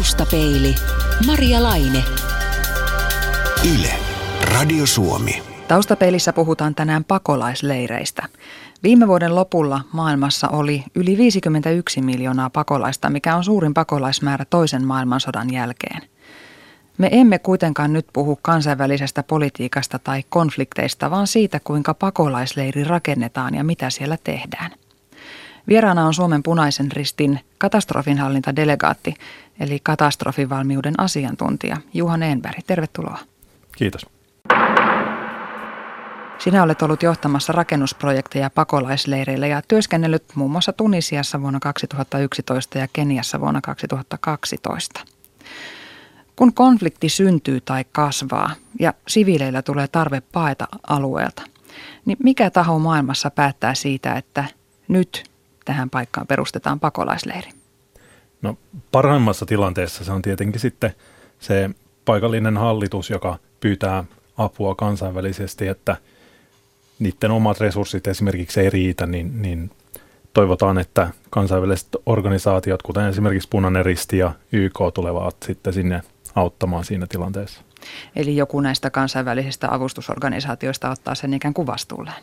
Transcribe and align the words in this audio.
Taustapeili. 0.00 0.74
Maria 1.26 1.62
Laine. 1.62 2.04
Yle. 3.74 3.92
Radio 4.54 4.86
Suomi. 4.86 5.42
Taustapeilissä 5.68 6.32
puhutaan 6.32 6.74
tänään 6.74 7.04
pakolaisleireistä. 7.04 8.22
Viime 8.82 9.08
vuoden 9.08 9.34
lopulla 9.34 9.80
maailmassa 9.92 10.48
oli 10.48 10.84
yli 10.94 11.16
51 11.16 12.02
miljoonaa 12.02 12.50
pakolaista, 12.50 13.10
mikä 13.10 13.36
on 13.36 13.44
suurin 13.44 13.74
pakolaismäärä 13.74 14.44
toisen 14.44 14.86
maailmansodan 14.86 15.52
jälkeen. 15.52 16.02
Me 16.98 17.08
emme 17.12 17.38
kuitenkaan 17.38 17.92
nyt 17.92 18.06
puhu 18.12 18.38
kansainvälisestä 18.42 19.22
politiikasta 19.22 19.98
tai 19.98 20.22
konflikteista, 20.28 21.10
vaan 21.10 21.26
siitä, 21.26 21.60
kuinka 21.64 21.94
pakolaisleiri 21.94 22.84
rakennetaan 22.84 23.54
ja 23.54 23.64
mitä 23.64 23.90
siellä 23.90 24.18
tehdään. 24.24 24.70
Vieraana 25.68 26.06
on 26.06 26.14
Suomen 26.14 26.42
punaisen 26.42 26.92
ristin 26.92 27.40
katastrofinhallintadelegaatti, 27.58 29.14
eli 29.60 29.80
katastrofivalmiuden 29.82 30.94
asiantuntija 30.98 31.76
Juha 31.94 32.14
Enberg. 32.14 32.58
Tervetuloa. 32.66 33.18
Kiitos. 33.76 34.06
Sinä 36.38 36.62
olet 36.62 36.82
ollut 36.82 37.02
johtamassa 37.02 37.52
rakennusprojekteja 37.52 38.50
pakolaisleireillä 38.50 39.46
ja 39.46 39.62
työskennellyt 39.68 40.24
muun 40.34 40.50
muassa 40.50 40.72
Tunisiassa 40.72 41.40
vuonna 41.40 41.60
2011 41.60 42.78
ja 42.78 42.88
Keniassa 42.92 43.40
vuonna 43.40 43.60
2012. 43.60 45.00
Kun 46.36 46.54
konflikti 46.54 47.08
syntyy 47.08 47.60
tai 47.60 47.84
kasvaa 47.92 48.50
ja 48.78 48.94
siviileillä 49.08 49.62
tulee 49.62 49.88
tarve 49.88 50.22
paeta 50.32 50.68
alueelta, 50.88 51.42
niin 52.04 52.18
mikä 52.22 52.50
taho 52.50 52.78
maailmassa 52.78 53.30
päättää 53.30 53.74
siitä, 53.74 54.14
että 54.14 54.44
nyt 54.88 55.24
tähän 55.64 55.90
paikkaan 55.90 56.26
perustetaan 56.26 56.80
pakolaisleiri? 56.80 57.59
No 58.42 58.58
parhaimmassa 58.92 59.46
tilanteessa 59.46 60.04
se 60.04 60.12
on 60.12 60.22
tietenkin 60.22 60.60
sitten 60.60 60.94
se 61.38 61.70
paikallinen 62.04 62.56
hallitus, 62.56 63.10
joka 63.10 63.38
pyytää 63.60 64.04
apua 64.36 64.74
kansainvälisesti, 64.74 65.66
että 65.66 65.96
niiden 66.98 67.30
omat 67.30 67.60
resurssit 67.60 68.06
esimerkiksi 68.06 68.60
ei 68.60 68.70
riitä, 68.70 69.06
niin, 69.06 69.42
niin 69.42 69.70
toivotaan, 70.34 70.78
että 70.78 71.10
kansainväliset 71.30 71.88
organisaatiot, 72.06 72.82
kuten 72.82 73.06
esimerkiksi 73.06 73.48
Punainen 73.48 73.84
Risti 73.84 74.18
ja 74.18 74.32
YK, 74.52 74.78
tulevat 74.94 75.36
sitten 75.46 75.72
sinne 75.72 76.02
auttamaan 76.34 76.84
siinä 76.84 77.06
tilanteessa. 77.06 77.60
Eli 78.16 78.36
joku 78.36 78.60
näistä 78.60 78.90
kansainvälisistä 78.90 79.68
avustusorganisaatioista 79.70 80.90
ottaa 80.90 81.14
sen 81.14 81.34
ikään 81.34 81.54
kuin 81.54 81.66
vastuulleen? 81.66 82.22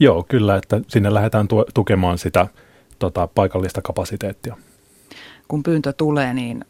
Joo, 0.00 0.22
kyllä, 0.22 0.56
että 0.56 0.80
sinne 0.88 1.14
lähdetään 1.14 1.48
tu- 1.48 1.64
tukemaan 1.74 2.18
sitä 2.18 2.46
tota, 2.98 3.26
paikallista 3.26 3.82
kapasiteettia. 3.82 4.56
Kun 5.50 5.62
pyyntö 5.62 5.92
tulee, 5.92 6.34
niin 6.34 6.64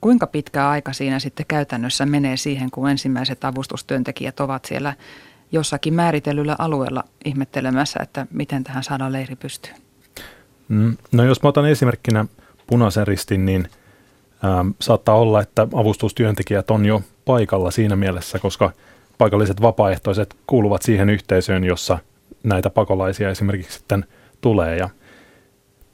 kuinka 0.00 0.26
pitkä 0.26 0.68
aika 0.68 0.92
siinä 0.92 1.18
sitten 1.18 1.46
käytännössä 1.48 2.06
menee 2.06 2.36
siihen, 2.36 2.70
kun 2.70 2.90
ensimmäiset 2.90 3.44
avustustyöntekijät 3.44 4.40
ovat 4.40 4.64
siellä 4.64 4.94
jossakin 5.52 5.94
määritellyllä 5.94 6.56
alueella 6.58 7.04
ihmettelemässä, 7.24 8.00
että 8.02 8.26
miten 8.30 8.64
tähän 8.64 8.84
saadaan 8.84 9.12
leiri 9.12 9.36
pystyyn? 9.36 9.76
Mm, 10.68 10.96
no 11.12 11.24
jos 11.24 11.42
mä 11.42 11.48
otan 11.48 11.68
esimerkkinä 11.68 12.26
punaisen 12.66 13.06
ristin, 13.06 13.44
niin 13.44 13.68
ähm, 14.44 14.68
saattaa 14.80 15.14
olla, 15.14 15.40
että 15.40 15.62
avustustyöntekijät 15.74 16.70
on 16.70 16.86
jo 16.86 17.02
paikalla 17.24 17.70
siinä 17.70 17.96
mielessä, 17.96 18.38
koska 18.38 18.72
paikalliset 19.18 19.62
vapaaehtoiset 19.62 20.36
kuuluvat 20.46 20.82
siihen 20.82 21.10
yhteisöön, 21.10 21.64
jossa 21.64 21.98
näitä 22.42 22.70
pakolaisia 22.70 23.30
esimerkiksi 23.30 23.78
sitten 23.78 24.04
tulee. 24.40 24.76
Ja 24.76 24.88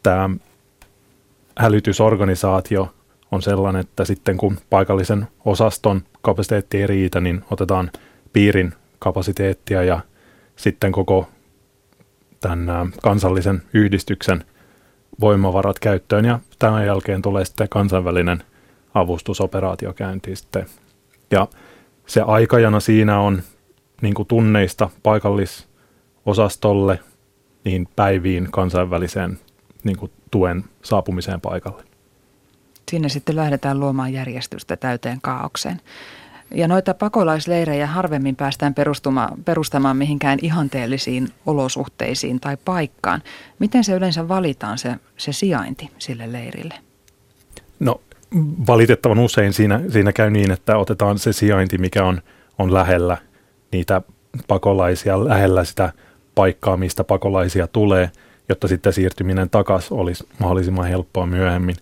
tämä 0.02 0.30
hälytysorganisaatio 1.58 2.94
on 3.32 3.42
sellainen, 3.42 3.80
että 3.80 4.04
sitten 4.04 4.36
kun 4.36 4.58
paikallisen 4.70 5.26
osaston 5.44 6.02
kapasiteetti 6.22 6.80
ei 6.80 6.86
riitä, 6.86 7.20
niin 7.20 7.44
otetaan 7.50 7.90
piirin 8.32 8.74
kapasiteettia 8.98 9.82
ja 9.82 10.00
sitten 10.56 10.92
koko 10.92 11.28
tämän 12.40 12.92
kansallisen 13.02 13.62
yhdistyksen 13.72 14.44
voimavarat 15.20 15.78
käyttöön 15.78 16.24
ja 16.24 16.38
tämän 16.58 16.86
jälkeen 16.86 17.22
tulee 17.22 17.44
sitten 17.44 17.68
kansainvälinen 17.68 18.42
avustusoperaatio 18.94 19.92
käyntiin 19.92 20.36
sitten. 20.36 20.66
Ja 21.30 21.48
se 22.06 22.20
aikajana 22.20 22.80
siinä 22.80 23.20
on 23.20 23.42
niin 24.02 24.14
tunneista 24.28 24.90
paikallisosastolle 25.02 27.00
niin 27.64 27.88
päiviin 27.96 28.48
kansainväliseen 28.50 29.38
niin 29.84 29.96
kuin 29.96 30.12
tuen 30.30 30.64
saapumiseen 30.82 31.40
paikalle. 31.40 31.84
Sinne 32.90 33.08
sitten 33.08 33.36
lähdetään 33.36 33.80
luomaan 33.80 34.12
järjestystä 34.12 34.76
täyteen 34.76 35.18
kaaukseen. 35.22 35.80
Ja 36.54 36.68
noita 36.68 36.94
pakolaisleirejä 36.94 37.86
harvemmin 37.86 38.36
päästään 38.36 38.74
perustamaan 39.44 39.96
mihinkään 39.96 40.38
ihanteellisiin 40.42 41.28
olosuhteisiin 41.46 42.40
tai 42.40 42.56
paikkaan. 42.64 43.22
Miten 43.58 43.84
se 43.84 43.94
yleensä 43.94 44.28
valitaan 44.28 44.78
se, 44.78 44.96
se 45.16 45.32
sijainti 45.32 45.90
sille 45.98 46.32
leirille? 46.32 46.74
No 47.80 48.00
valitettavan 48.66 49.18
usein 49.18 49.52
siinä, 49.52 49.80
siinä 49.88 50.12
käy 50.12 50.30
niin, 50.30 50.50
että 50.50 50.76
otetaan 50.76 51.18
se 51.18 51.32
sijainti, 51.32 51.78
mikä 51.78 52.04
on, 52.04 52.20
on 52.58 52.74
lähellä 52.74 53.16
niitä 53.72 54.02
pakolaisia, 54.48 55.24
lähellä 55.24 55.64
sitä 55.64 55.92
paikkaa, 56.34 56.76
mistä 56.76 57.04
pakolaisia 57.04 57.66
tulee, 57.66 58.10
jotta 58.48 58.68
sitten 58.68 58.92
siirtyminen 58.92 59.50
takaisin 59.50 59.96
olisi 59.96 60.28
mahdollisimman 60.38 60.86
helppoa 60.86 61.26
myöhemmin. 61.26 61.76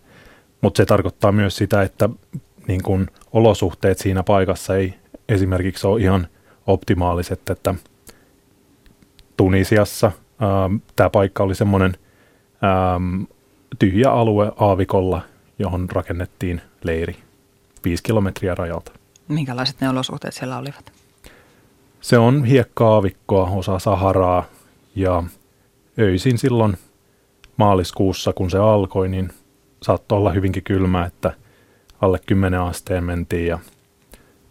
Mutta 0.61 0.77
se 0.77 0.87
tarkoittaa 0.87 1.33
myös 1.33 1.57
sitä, 1.57 1.83
että 1.83 2.09
niin 2.69 2.83
kun 2.83 3.07
olosuhteet 3.33 3.99
siinä 3.99 4.23
paikassa 4.23 4.77
ei 4.77 4.95
esimerkiksi 5.29 5.87
ole 5.87 6.01
ihan 6.01 6.27
optimaaliset, 6.67 7.51
että 7.51 7.75
Tunisiassa 9.37 10.13
tämä 10.97 11.11
paikka 11.11 11.43
oli 11.43 11.55
semmoinen 11.55 11.97
tyhjä 13.79 14.11
alue 14.11 14.53
aavikolla, 14.57 15.23
johon 15.59 15.91
rakennettiin 15.91 16.61
leiri 16.83 17.17
viisi 17.85 18.03
kilometriä 18.03 18.55
rajalta. 18.55 18.93
Minkälaiset 19.29 19.81
ne 19.81 19.89
olosuhteet 19.89 20.35
siellä 20.35 20.59
olivat? 20.59 20.93
Se 22.01 22.19
on 22.19 22.45
hiekka-aavikkoa, 22.45 23.51
osa 23.51 23.79
Saharaa 23.79 24.45
ja 24.95 25.23
öisin 25.99 26.39
silloin 26.39 26.77
maaliskuussa, 27.57 28.33
kun 28.33 28.51
se 28.51 28.59
alkoi, 28.59 29.09
niin 29.09 29.33
saattoi 29.83 30.19
olla 30.19 30.33
hyvinkin 30.33 30.63
kylmä, 30.63 31.05
että 31.05 31.33
alle 32.01 32.19
10 32.27 32.61
asteen 32.61 33.05
mentiin 33.05 33.47
ja 33.47 33.59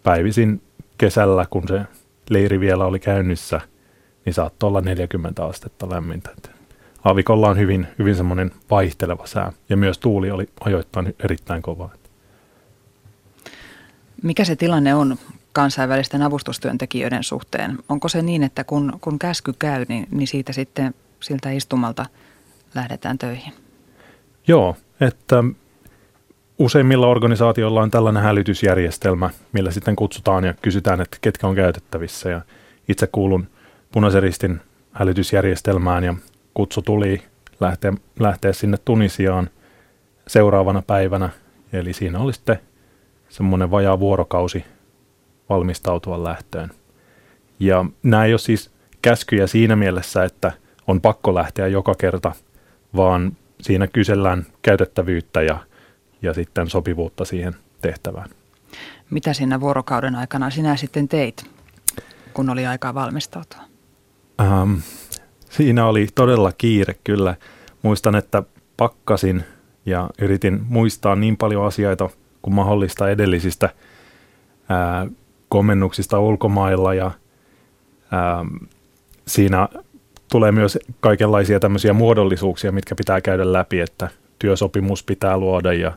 päivisin 0.03 0.62
kesällä, 0.97 1.46
kun 1.50 1.68
se 1.68 1.81
leiri 2.30 2.59
vielä 2.59 2.85
oli 2.85 3.00
käynnissä, 3.00 3.62
niin 4.25 4.34
saattoi 4.34 4.68
olla 4.68 4.81
40 4.81 5.46
astetta 5.46 5.90
lämmintä. 5.90 6.30
Aavikolla 7.03 7.50
on 7.50 7.57
hyvin, 7.57 7.88
hyvin 8.00 8.16
semmoinen 8.16 8.51
vaihteleva 8.69 9.25
sää 9.25 9.53
ja 9.69 9.78
myös 9.78 9.97
tuuli 9.97 10.31
oli 10.31 10.50
ajoittain 10.59 11.16
erittäin 11.24 11.62
kova. 11.62 11.90
Mikä 14.24 14.46
se 14.46 14.56
tilanne 14.56 14.96
on 14.96 15.18
kansainvälisten 15.53 16.22
avustustyöntekijöiden 16.22 17.24
suhteen? 17.24 17.78
Onko 17.90 18.07
se 18.07 18.22
niin, 18.22 18.44
että 18.44 18.63
kun, 18.63 18.94
kun 19.01 19.19
käsky 19.19 19.53
käy, 19.59 19.85
niin, 19.90 20.07
niin 20.12 20.28
siitä 20.28 20.53
sitten 20.53 20.94
siltä 21.21 21.51
istumalta 21.51 22.05
lähdetään 22.75 23.17
töihin? 23.17 23.53
Joo, 24.47 24.77
että 25.01 25.43
useimmilla 26.59 27.07
organisaatioilla 27.07 27.81
on 27.81 27.91
tällainen 27.91 28.23
hälytysjärjestelmä, 28.23 29.29
millä 29.51 29.71
sitten 29.71 29.95
kutsutaan 29.95 30.43
ja 30.43 30.53
kysytään, 30.61 31.01
että 31.01 31.17
ketkä 31.21 31.47
on 31.47 31.55
käytettävissä. 31.55 32.29
Ja 32.29 32.41
itse 32.87 33.07
kuulun 33.07 33.47
punaisen 33.91 34.23
ristin 34.23 34.61
hälytysjärjestelmään 34.91 36.03
ja 36.03 36.15
kutsu 36.53 36.81
tuli 36.81 37.21
lähteä, 37.59 37.93
lähteä 38.19 38.53
sinne 38.53 38.77
Tunisiaan 38.85 39.49
seuraavana 40.27 40.81
päivänä. 40.81 41.29
Eli 41.73 41.93
siinä 41.93 42.19
oli 42.19 42.33
sitten 42.33 42.59
semmoinen 43.29 43.71
vajaa 43.71 44.00
vuorokausi 44.00 44.65
valmistautua 45.50 46.24
lähtöön. 46.24 46.71
Ja 47.59 47.85
nämä 48.03 48.25
ei 48.25 48.33
ole 48.33 48.39
siis 48.39 48.71
käskyjä 49.01 49.47
siinä 49.47 49.75
mielessä, 49.75 50.24
että 50.24 50.51
on 50.88 51.01
pakko 51.01 51.36
lähteä 51.36 51.68
joka 51.68 51.95
kerta, 51.95 52.31
vaan 52.95 53.38
siinä 53.62 53.88
kysellään 53.88 54.45
käytettävyyttä 54.62 55.42
ja, 55.42 55.57
ja 56.22 56.33
sitten 56.33 56.69
sopivuutta 56.69 57.25
siihen 57.25 57.56
tehtävään. 57.81 58.30
Mitä 59.10 59.33
siinä 59.33 59.60
vuorokauden 59.62 60.16
aikana 60.16 60.50
sinä 60.50 60.75
sitten 60.75 61.07
teit, 61.07 61.50
kun 62.33 62.50
oli 62.50 62.68
aikaa 62.68 62.94
valmistautua? 62.94 63.62
Ähm, 64.42 64.74
siinä 65.50 65.86
oli 65.86 66.07
todella 66.16 66.51
kiire 66.51 66.95
kyllä. 67.04 67.36
Muistan, 67.81 68.16
että 68.16 68.44
pakkasin 68.77 69.44
ja 69.86 70.10
yritin 70.22 70.62
muistaa 70.69 71.16
niin 71.16 71.38
paljon 71.38 71.66
asioita 71.66 72.10
kuin 72.42 72.54
mahdollista 72.54 73.10
edellisistä 73.10 73.69
ää, 74.69 75.07
komennuksista 75.50 76.19
ulkomailla 76.19 76.94
ja 76.94 77.12
ää, 78.12 78.45
siinä 79.27 79.68
tulee 80.31 80.51
myös 80.51 80.80
kaikenlaisia 81.00 81.60
tämmöisiä 81.60 81.94
muodollisuuksia, 81.94 82.72
mitkä 82.72 82.95
pitää 82.95 83.22
käydä 83.22 83.54
läpi, 83.54 83.80
että 83.80 84.10
työsopimus 84.39 85.04
pitää 85.04 85.38
luoda 85.38 85.74
ja 85.74 85.92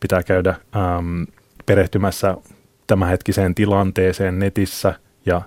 pitää 0.00 0.22
käydä 0.22 0.50
äm, 0.76 1.26
perehtymässä 1.66 2.36
tämänhetkiseen 2.86 3.54
tilanteeseen 3.54 4.38
netissä 4.38 4.94
ja 5.26 5.42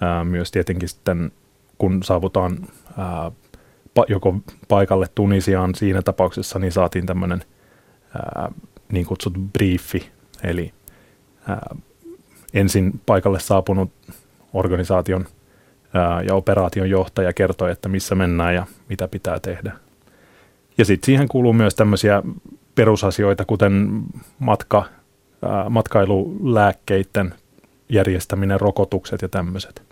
ää, 0.00 0.24
myös 0.24 0.50
tietenkin 0.50 0.88
sitten, 0.88 1.32
kun 1.78 2.02
saavutaan 2.02 2.58
ää, 2.98 3.30
pa, 3.94 4.04
joko 4.08 4.34
paikalle 4.68 5.06
Tunisiaan 5.14 5.74
siinä 5.74 6.02
tapauksessa, 6.02 6.58
niin 6.58 6.72
saatiin 6.72 7.06
tämmöinen 7.06 7.44
niin 8.92 9.06
kutsuttu 9.06 9.40
briefi, 9.52 10.10
eli 10.42 10.72
ää, 11.48 11.76
ensin 12.54 13.00
paikalle 13.06 13.40
saapunut 13.40 13.90
organisaation 14.52 15.26
ja 16.26 16.34
operaation 16.34 16.90
johtaja 16.90 17.32
kertoi, 17.32 17.70
että 17.70 17.88
missä 17.88 18.14
mennään 18.14 18.54
ja 18.54 18.66
mitä 18.88 19.08
pitää 19.08 19.40
tehdä. 19.40 19.72
Ja 20.78 20.84
sitten 20.84 21.06
siihen 21.06 21.28
kuuluu 21.28 21.52
myös 21.52 21.74
tämmöisiä 21.74 22.22
perusasioita, 22.74 23.44
kuten 23.44 24.02
matka, 24.38 24.84
ää, 25.42 25.68
matkailulääkkeiden 25.68 27.34
järjestäminen, 27.88 28.60
rokotukset 28.60 29.22
ja 29.22 29.28
tämmöiset. 29.28 29.82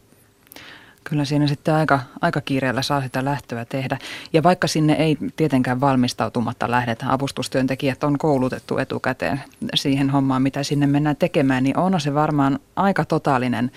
Kyllä 1.05 1.25
siinä 1.25 1.47
sitten 1.47 1.75
aika, 1.75 2.01
aika 2.21 2.41
kiireellä 2.41 2.83
saa 2.83 3.03
sitä 3.03 3.25
lähtöä 3.25 3.65
tehdä. 3.65 3.99
Ja 4.33 4.43
vaikka 4.43 4.67
sinne 4.67 4.93
ei 4.93 5.19
tietenkään 5.37 5.81
valmistautumatta 5.81 6.71
lähdetä, 6.71 7.07
avustustyöntekijät 7.09 8.05
on 8.05 8.19
koulutettu 8.19 8.79
etukäteen 8.79 9.41
siihen 9.75 10.11
hommaan, 10.11 10.43
mitä 10.43 10.63
sinne 10.63 10.87
mennään 10.87 11.17
tekemään, 11.17 11.63
niin 11.63 11.77
on 11.77 12.01
se 12.01 12.15
varmaan 12.15 12.59
aika 12.77 13.05
totaalinen 13.05 13.71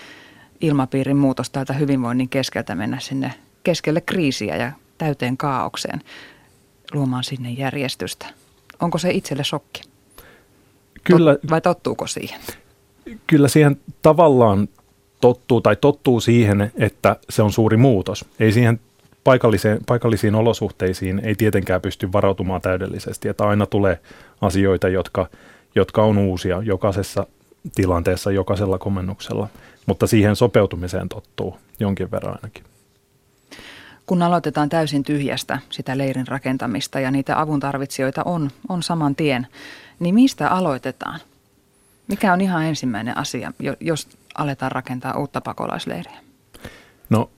ilmapiirin 0.62 1.18
muutos 1.18 1.50
täältä 1.50 1.74
hyvinvoinnin 1.74 2.30
keskeltä 2.30 2.76
mennä 2.76 3.00
sinne 3.00 3.34
keskelle 3.64 4.02
kriisiä 4.02 4.56
ja 4.56 4.72
täyteen 4.98 5.38
kaaukseen 5.38 6.02
luomaan 6.94 7.24
sinne 7.24 7.50
järjestystä. 7.50 8.26
Onko 8.80 8.98
se 8.98 9.12
itselle 9.12 9.44
shokki? 9.44 9.82
Kyllä. 11.04 11.36
Tot, 11.36 11.50
vai 11.50 11.62
tottuuko 11.62 12.08
siihen? 12.08 12.40
Kyllä 13.28 13.48
siihen 13.48 13.78
tavallaan 14.02 14.68
tottuu 15.22 15.62
tai 15.62 15.76
tottuu 15.76 16.20
siihen, 16.20 16.72
että 16.76 17.16
se 17.30 17.42
on 17.42 17.52
suuri 17.52 17.78
muutos. 17.78 18.26
Ei 18.40 18.52
siihen 18.52 18.80
paikalliseen, 19.24 19.80
paikallisiin 19.86 20.36
olosuhteisiin 20.36 21.22
ei 21.24 21.36
tietenkään 21.36 21.82
pysty 21.82 22.12
varautumaan 22.12 22.62
täydellisesti, 22.62 23.28
että 23.28 23.48
aina 23.48 23.66
tulee 23.66 24.00
asioita, 24.42 24.90
jotka, 24.90 25.30
jotka 25.76 26.04
on 26.04 26.18
uusia 26.18 26.62
jokaisessa 26.64 27.28
tilanteessa, 27.76 28.32
jokaisella 28.32 28.78
komennuksella, 28.78 29.48
mutta 29.90 30.08
siihen 30.08 30.36
sopeutumiseen 30.36 31.10
tottuu 31.10 31.58
jonkin 31.80 32.12
verran 32.12 32.36
ainakin. 32.36 32.64
Kun 34.06 34.22
aloitetaan 34.22 34.70
täysin 34.70 35.04
tyhjästä 35.04 35.60
sitä 35.70 35.98
leirin 35.98 36.28
rakentamista 36.28 37.00
ja 37.00 37.12
niitä 37.12 37.42
avuntarvitsijoita 37.42 38.24
on, 38.26 38.50
on 38.70 38.84
saman 38.84 39.16
tien, 39.16 39.48
niin 40.00 40.16
mistä 40.16 40.50
aloitetaan? 40.50 41.20
Mikä 42.08 42.34
on 42.34 42.42
ihan 42.42 42.66
ensimmäinen 42.66 43.18
asia, 43.18 43.54
jos 43.80 44.08
aletaan 44.38 44.72
rakentaa 44.72 45.18
uutta 45.18 45.42
pakolaisleiriä? 45.42 46.18
No 47.10 47.30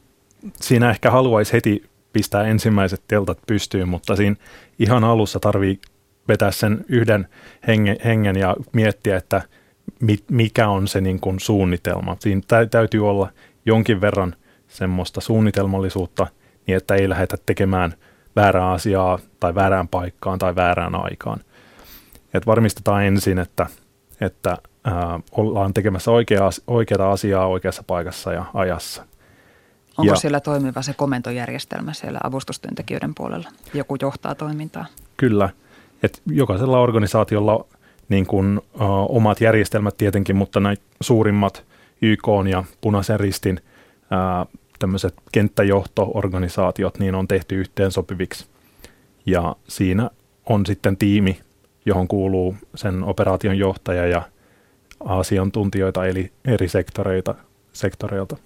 siinä 0.62 0.90
ehkä 0.90 1.12
haluaisi 1.12 1.54
heti 1.54 1.90
pistää 2.14 2.44
ensimmäiset 2.44 3.02
teltat 3.08 3.40
pystyyn, 3.48 3.90
mutta 3.90 4.16
siinä 4.16 4.36
ihan 4.80 5.04
alussa 5.04 5.40
tarvii 5.40 5.80
vetää 6.28 6.52
sen 6.52 6.86
yhden 6.90 7.28
hengen, 7.68 7.98
hengen 8.06 8.36
ja 8.36 8.56
miettiä, 8.74 9.18
että 9.18 9.42
mikä 10.32 10.70
on 10.70 10.88
se 10.88 11.02
niin 11.02 11.20
kuin 11.20 11.40
suunnitelma. 11.40 12.18
Siinä 12.20 12.42
täytyy 12.72 13.10
olla 13.10 13.30
jonkin 13.66 14.02
verran 14.02 14.36
semmoista 14.68 15.22
suunnitelmallisuutta, 15.22 16.28
niin 16.68 16.78
että 16.78 16.96
ei 16.96 17.10
lähdetä 17.10 17.38
tekemään 17.46 17.94
väärää 18.36 18.72
asiaa 18.72 19.20
tai 19.40 19.56
väärään 19.56 19.88
paikkaan 19.88 20.40
tai 20.40 20.56
väärään 20.56 20.96
aikaan. 20.96 21.40
Et 22.34 22.48
varmistetaan 22.48 23.04
ensin, 23.04 23.40
että, 23.40 23.68
että 24.22 24.58
ää, 24.84 25.20
ollaan 25.32 25.74
tekemässä 25.74 26.12
oikea, 26.12 26.50
oikeaa 26.68 27.12
asiaa 27.12 27.48
oikeassa 27.48 27.84
paikassa 27.88 28.34
ja 28.34 28.46
ajassa. 28.54 29.06
Onko 29.98 30.14
ja, 30.14 30.16
siellä 30.16 30.40
toimiva 30.40 30.82
se 30.82 30.94
komentojärjestelmä 30.94 31.94
siellä 31.94 32.20
avustustyöntekijöiden 32.24 33.16
puolella? 33.16 33.50
Joku 33.74 33.98
johtaa 34.02 34.36
toimintaa? 34.36 34.86
Kyllä. 35.18 35.50
Et 36.04 36.22
jokaisella 36.26 36.80
organisaatiolla 36.80 37.66
niin 38.12 38.26
kuin, 38.26 38.62
ä, 38.82 38.84
omat 39.10 39.42
järjestelmät 39.42 39.98
tietenkin, 39.98 40.36
mutta 40.36 40.60
näitä 40.60 40.84
suurimmat 41.02 41.66
YK 42.02 42.28
ja 42.50 42.64
Punaisen 42.82 43.20
ristin 43.20 43.60
ä, 43.62 44.46
tämmöiset 44.80 45.14
kenttäjohto-organisaatiot 45.32 47.00
niin 47.00 47.16
on 47.16 47.28
tehty 47.28 47.56
yhteensopiviksi. 47.56 48.46
Ja 49.26 49.56
siinä 49.68 50.10
on 50.50 50.66
sitten 50.66 50.98
tiimi, 50.98 51.40
johon 51.86 52.08
kuuluu 52.08 52.56
sen 52.76 53.04
operaation 53.04 53.58
johtaja 53.58 54.08
ja 54.08 54.22
asiantuntijoita 55.06 56.06
eli 56.06 56.32
eri 56.46 56.68
sektoreita, 56.68 57.36
sektoreilta. 57.74 58.38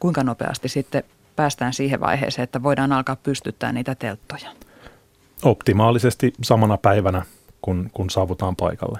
Kuinka 0.00 0.24
nopeasti 0.24 0.68
sitten 0.68 1.02
päästään 1.36 1.72
siihen 1.72 2.00
vaiheeseen, 2.00 2.44
että 2.44 2.62
voidaan 2.62 2.92
alkaa 2.92 3.16
pystyttää 3.16 3.72
niitä 3.72 3.94
telttoja? 3.94 4.50
Optimaalisesti 5.42 6.32
samana 6.42 6.76
päivänä, 6.76 7.22
kun, 7.62 7.90
kun 7.92 8.10
saavutaan 8.10 8.56
paikalle. 8.56 8.98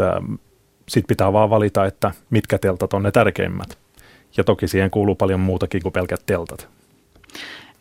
Ähm, 0.00 0.34
Sitten 0.88 1.08
pitää 1.08 1.32
vaan 1.32 1.50
valita, 1.50 1.86
että 1.86 2.12
mitkä 2.30 2.58
teltat 2.58 2.92
on 2.92 3.02
ne 3.02 3.10
tärkeimmät. 3.10 3.78
Ja 4.36 4.44
toki 4.44 4.68
siihen 4.68 4.90
kuuluu 4.90 5.14
paljon 5.14 5.40
muutakin 5.40 5.82
kuin 5.82 5.92
pelkät 5.92 6.22
teltat. 6.26 6.68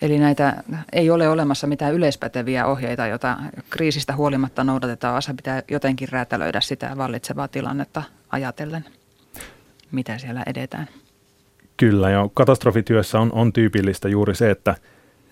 Eli 0.02 0.20
näitä 0.20 0.64
ei 0.94 1.10
ole 1.10 1.30
olemassa 1.30 1.68
mitään 1.68 1.94
yleispäteviä 1.94 2.66
ohjeita, 2.66 3.08
joita 3.08 3.38
kriisistä 3.70 4.16
huolimatta 4.16 4.64
noudatetaan, 4.64 5.12
vaan 5.12 5.22
se 5.22 5.34
pitää 5.34 5.64
jotenkin 5.72 6.10
räätälöidä 6.10 6.62
sitä 6.62 6.98
vallitsevaa 6.98 7.48
tilannetta 7.48 8.04
ajatellen, 8.30 8.86
mitä 9.92 10.18
siellä 10.18 10.44
edetään. 10.48 10.88
Kyllä, 11.78 12.10
ja 12.10 12.30
katastrofityössä 12.34 13.20
on, 13.20 13.32
on 13.34 13.54
tyypillistä 13.54 14.10
juuri 14.10 14.36
se, 14.36 14.52
että, 14.52 14.76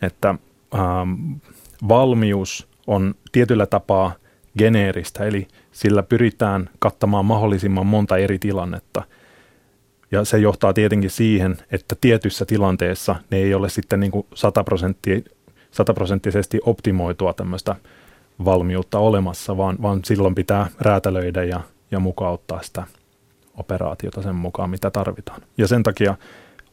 että 0.01 0.35
ähm, 0.75 1.33
valmius 1.87 2.67
on 2.87 3.15
tietyllä 3.31 3.65
tapaa 3.65 4.13
geneeristä, 4.57 5.23
eli 5.23 5.47
sillä 5.71 6.03
pyritään 6.03 6.69
kattamaan 6.79 7.25
mahdollisimman 7.25 7.85
monta 7.85 8.17
eri 8.17 8.39
tilannetta– 8.39 9.03
ja 10.13 10.25
se 10.25 10.37
johtaa 10.37 10.73
tietenkin 10.73 11.09
siihen, 11.09 11.57
että 11.71 11.95
tietyssä 12.01 12.45
tilanteessa 12.45 13.15
ne 13.31 13.37
ei 13.37 13.53
ole 13.53 13.69
sitten 13.69 13.99
niin 13.99 14.11
kuin 14.11 14.25
sataprosenttisesti 15.71 16.59
optimoitua 16.65 17.33
tämmöistä 17.33 17.75
valmiutta 18.45 18.99
olemassa, 18.99 19.57
vaan, 19.57 19.77
vaan 19.81 19.99
silloin 20.05 20.35
pitää 20.35 20.67
räätälöidä 20.79 21.43
ja, 21.43 21.61
ja 21.91 21.99
mukauttaa 21.99 22.61
sitä 22.61 22.83
operaatiota 23.57 24.21
sen 24.21 24.35
mukaan, 24.35 24.69
mitä 24.69 24.91
tarvitaan. 24.91 25.41
Ja 25.57 25.67
sen 25.67 25.83
takia 25.83 26.15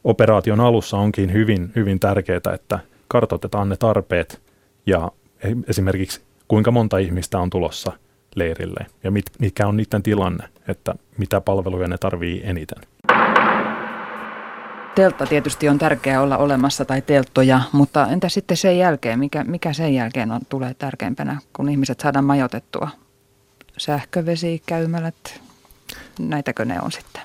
operaation 0.03 0.59
alussa 0.59 0.97
onkin 0.97 1.33
hyvin, 1.33 1.71
hyvin 1.75 1.99
tärkeää, 1.99 2.53
että 2.53 2.79
kartoitetaan 3.07 3.69
ne 3.69 3.77
tarpeet 3.77 4.41
ja 4.85 5.11
esimerkiksi 5.67 6.21
kuinka 6.47 6.71
monta 6.71 6.97
ihmistä 6.97 7.39
on 7.39 7.49
tulossa 7.49 7.91
leirille 8.35 8.85
ja 9.03 9.11
mit, 9.11 9.25
mikä 9.39 9.67
on 9.67 9.77
niiden 9.77 10.03
tilanne, 10.03 10.43
että 10.67 10.95
mitä 11.17 11.41
palveluja 11.41 11.87
ne 11.87 11.97
tarvii 11.97 12.41
eniten. 12.43 12.83
Teltta 14.95 15.25
tietysti 15.25 15.69
on 15.69 15.79
tärkeää 15.79 16.21
olla 16.21 16.37
olemassa 16.37 16.85
tai 16.85 17.01
telttoja, 17.01 17.61
mutta 17.71 18.07
entä 18.07 18.29
sitten 18.29 18.57
sen 18.57 18.77
jälkeen, 18.77 19.19
mikä, 19.19 19.43
mikä 19.43 19.73
sen 19.73 19.93
jälkeen 19.93 20.31
on, 20.31 20.41
tulee 20.49 20.73
tärkeimpänä, 20.73 21.37
kun 21.53 21.69
ihmiset 21.69 21.99
saadaan 21.99 22.25
majoitettua? 22.25 22.89
Sähkövesi, 23.77 24.61
käymälät, 24.65 25.41
näitäkö 26.19 26.65
ne 26.65 26.81
on 26.81 26.91
sitten? 26.91 27.21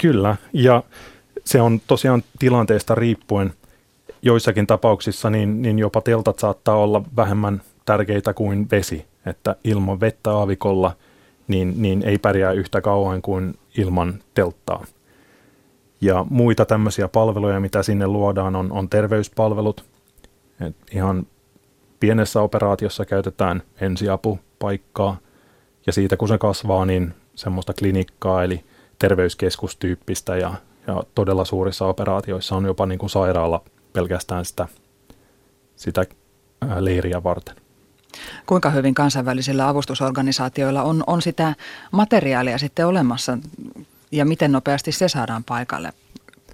Kyllä, 0.00 0.36
ja 0.52 0.82
se 1.44 1.60
on 1.60 1.80
tosiaan 1.86 2.22
tilanteesta 2.38 2.94
riippuen. 2.94 3.52
Joissakin 4.22 4.66
tapauksissa 4.66 5.30
niin, 5.30 5.62
niin 5.62 5.78
jopa 5.78 6.00
teltat 6.00 6.38
saattaa 6.38 6.76
olla 6.76 7.02
vähemmän 7.16 7.62
tärkeitä 7.84 8.34
kuin 8.34 8.68
vesi, 8.70 9.06
että 9.26 9.56
ilman 9.64 10.00
vettä 10.00 10.30
aavikolla 10.30 10.96
niin, 11.48 11.74
niin 11.76 12.02
ei 12.02 12.18
pärjää 12.18 12.52
yhtä 12.52 12.80
kauan 12.80 13.22
kuin 13.22 13.58
ilman 13.78 14.14
telttaa. 14.34 14.84
Ja 16.00 16.26
muita 16.30 16.64
tämmöisiä 16.64 17.08
palveluja, 17.08 17.60
mitä 17.60 17.82
sinne 17.82 18.06
luodaan, 18.06 18.56
on, 18.56 18.72
on 18.72 18.88
terveyspalvelut. 18.88 19.84
Et 20.60 20.76
ihan 20.92 21.26
pienessä 22.00 22.40
operaatiossa 22.40 23.04
käytetään 23.04 23.62
ensiapupaikkaa 23.80 25.16
ja 25.86 25.92
siitä 25.92 26.16
kun 26.16 26.28
se 26.28 26.38
kasvaa, 26.38 26.86
niin 26.86 27.14
semmoista 27.34 27.72
klinikkaa 27.74 28.44
eli 28.44 28.64
terveyskeskustyyppistä 28.98 30.36
ja, 30.36 30.54
ja 30.86 31.02
todella 31.14 31.44
suurissa 31.44 31.86
operaatioissa 31.86 32.56
on 32.56 32.64
jopa 32.64 32.86
niin 32.86 32.98
kuin 32.98 33.10
sairaala 33.10 33.62
pelkästään 33.92 34.44
sitä, 34.44 34.68
sitä 35.76 36.06
leiriä 36.78 37.22
varten. 37.22 37.56
Kuinka 38.46 38.70
hyvin 38.70 38.94
kansainvälisillä 38.94 39.68
avustusorganisaatioilla 39.68 40.82
on, 40.82 41.04
on 41.06 41.22
sitä 41.22 41.54
materiaalia 41.90 42.58
sitten 42.58 42.86
olemassa 42.86 43.38
ja 44.12 44.24
miten 44.24 44.52
nopeasti 44.52 44.92
se 44.92 45.08
saadaan 45.08 45.44
paikalle. 45.44 45.92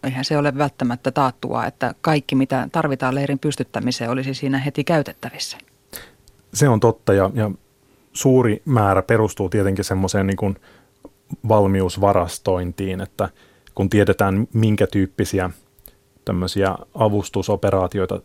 Eihän 0.02 0.25
se 0.25 0.38
ole 0.38 0.59
välttämättä 0.59 1.11
taattua, 1.11 1.66
että 1.66 1.95
kaikki 2.00 2.35
mitä 2.35 2.68
tarvitaan 2.73 3.14
leirin 3.14 3.38
pystyttämiseen 3.38 4.11
olisi 4.11 4.35
siinä 4.35 4.59
heti 4.59 4.85
käytettävissä. 4.85 5.59
Se 6.54 6.68
on 6.68 6.80
totta 6.80 7.14
ja, 7.14 7.30
ja 7.35 7.50
suuri 8.12 8.62
määrä 8.64 9.02
perustuu 9.02 9.49
tietenkin 9.49 9.85
semmoiseen 9.85 10.26
niin 10.26 10.37
kuin 10.37 10.57
valmiusvarastointiin, 11.49 13.00
että 13.00 13.28
kun 13.75 13.90
tiedetään 13.90 14.49
minkä 14.52 14.87
tyyppisiä 14.87 15.50
tämmöisiä 16.28 16.75
avustusoperaatioita 16.94 18.20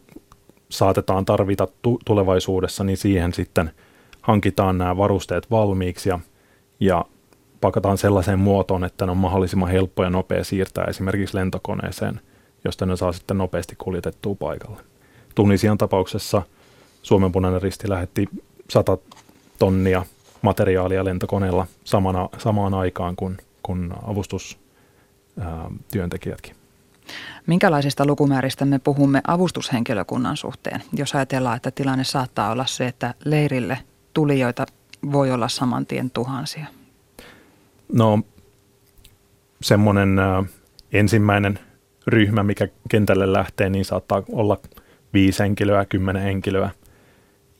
saatetaan 0.69 1.25
tarvita 1.25 1.67
tu- 1.81 1.99
tulevaisuudessa, 2.05 2.83
niin 2.83 2.97
siihen 2.97 3.33
sitten 3.33 3.71
hankitaan 4.21 4.77
nämä 4.77 4.97
varusteet 4.97 5.51
valmiiksi 5.51 6.09
ja, 6.09 6.19
ja 6.79 7.05
pakataan 7.61 7.97
sellaiseen 7.97 8.39
muotoon, 8.39 8.83
että 8.83 9.05
ne 9.05 9.11
on 9.11 9.17
mahdollisimman 9.17 9.69
helppo 9.69 10.03
ja 10.03 10.09
nopea 10.09 10.43
siirtää 10.43 10.85
esimerkiksi 10.85 11.37
lentokoneeseen, 11.37 12.21
josta 12.63 12.85
ne 12.85 12.95
saa 12.95 13.11
sitten 13.11 13.37
nopeasti 13.37 13.75
kuljetettua 13.77 14.35
paikalle. 14.35 14.81
Tunisian 15.35 15.77
tapauksessa 15.77 16.41
Suomen 17.01 17.31
punainen 17.31 17.61
risti 17.61 17.89
lähetti 17.89 18.25
100 18.69 18.97
tonnia 19.59 20.05
materiaalia 20.41 21.05
lentokoneella 21.05 21.67
samana, 21.83 22.29
samaan 22.37 22.73
aikaan 22.73 23.15
kuin, 23.15 23.37
kuin 23.63 23.93
avustustyöntekijätkin. 24.07 26.62
Minkälaisista 27.47 28.05
lukumääristä 28.05 28.65
me 28.65 28.79
puhumme 28.79 29.21
avustushenkilökunnan 29.27 30.37
suhteen, 30.37 30.83
jos 30.93 31.15
ajatellaan, 31.15 31.55
että 31.55 31.71
tilanne 31.71 32.03
saattaa 32.03 32.51
olla 32.51 32.65
se, 32.65 32.87
että 32.87 33.13
leirille 33.25 33.79
tulijoita 34.13 34.65
voi 35.11 35.31
olla 35.31 35.47
saman 35.47 35.85
tien 35.85 36.11
tuhansia? 36.11 36.65
No 37.93 38.19
semmoinen 39.61 40.17
ensimmäinen 40.93 41.59
ryhmä, 42.07 42.43
mikä 42.43 42.67
kentälle 42.89 43.33
lähtee, 43.33 43.69
niin 43.69 43.85
saattaa 43.85 44.23
olla 44.31 44.59
viisi 45.13 45.39
henkilöä, 45.39 45.85
kymmenen 45.85 46.23
henkilöä. 46.23 46.69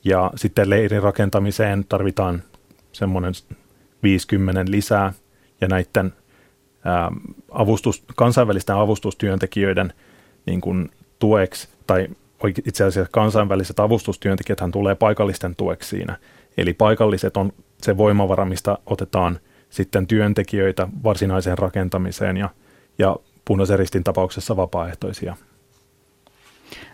Ja 0.03 0.31
sitten 0.35 0.69
leirin 0.69 1.03
rakentamiseen 1.03 1.85
tarvitaan 1.89 2.43
semmoinen 2.91 3.33
50 4.03 4.71
lisää 4.71 5.13
ja 5.61 5.67
näiden 5.67 6.13
avustus, 7.53 8.03
kansainvälisten 8.15 8.75
avustustyöntekijöiden 8.75 9.93
niin 10.45 10.61
kuin 10.61 10.91
tueksi, 11.19 11.67
tai 11.87 12.07
itse 12.65 12.83
asiassa 12.83 13.11
kansainväliset 13.11 13.79
avustustyöntekijät 13.79 14.59
tulee 14.71 14.95
paikallisten 14.95 15.55
tueksi 15.55 15.89
siinä. 15.89 16.17
Eli 16.57 16.73
paikalliset 16.73 17.37
on 17.37 17.53
se 17.81 17.97
voimavara, 17.97 18.45
mistä 18.45 18.77
otetaan 18.85 19.39
sitten 19.69 20.07
työntekijöitä 20.07 20.87
varsinaiseen 21.03 21.57
rakentamiseen 21.57 22.37
ja, 22.37 22.49
ja 22.97 23.15
punaisen 23.45 23.79
ristin 23.79 24.03
tapauksessa 24.03 24.57
vapaaehtoisia. 24.57 25.35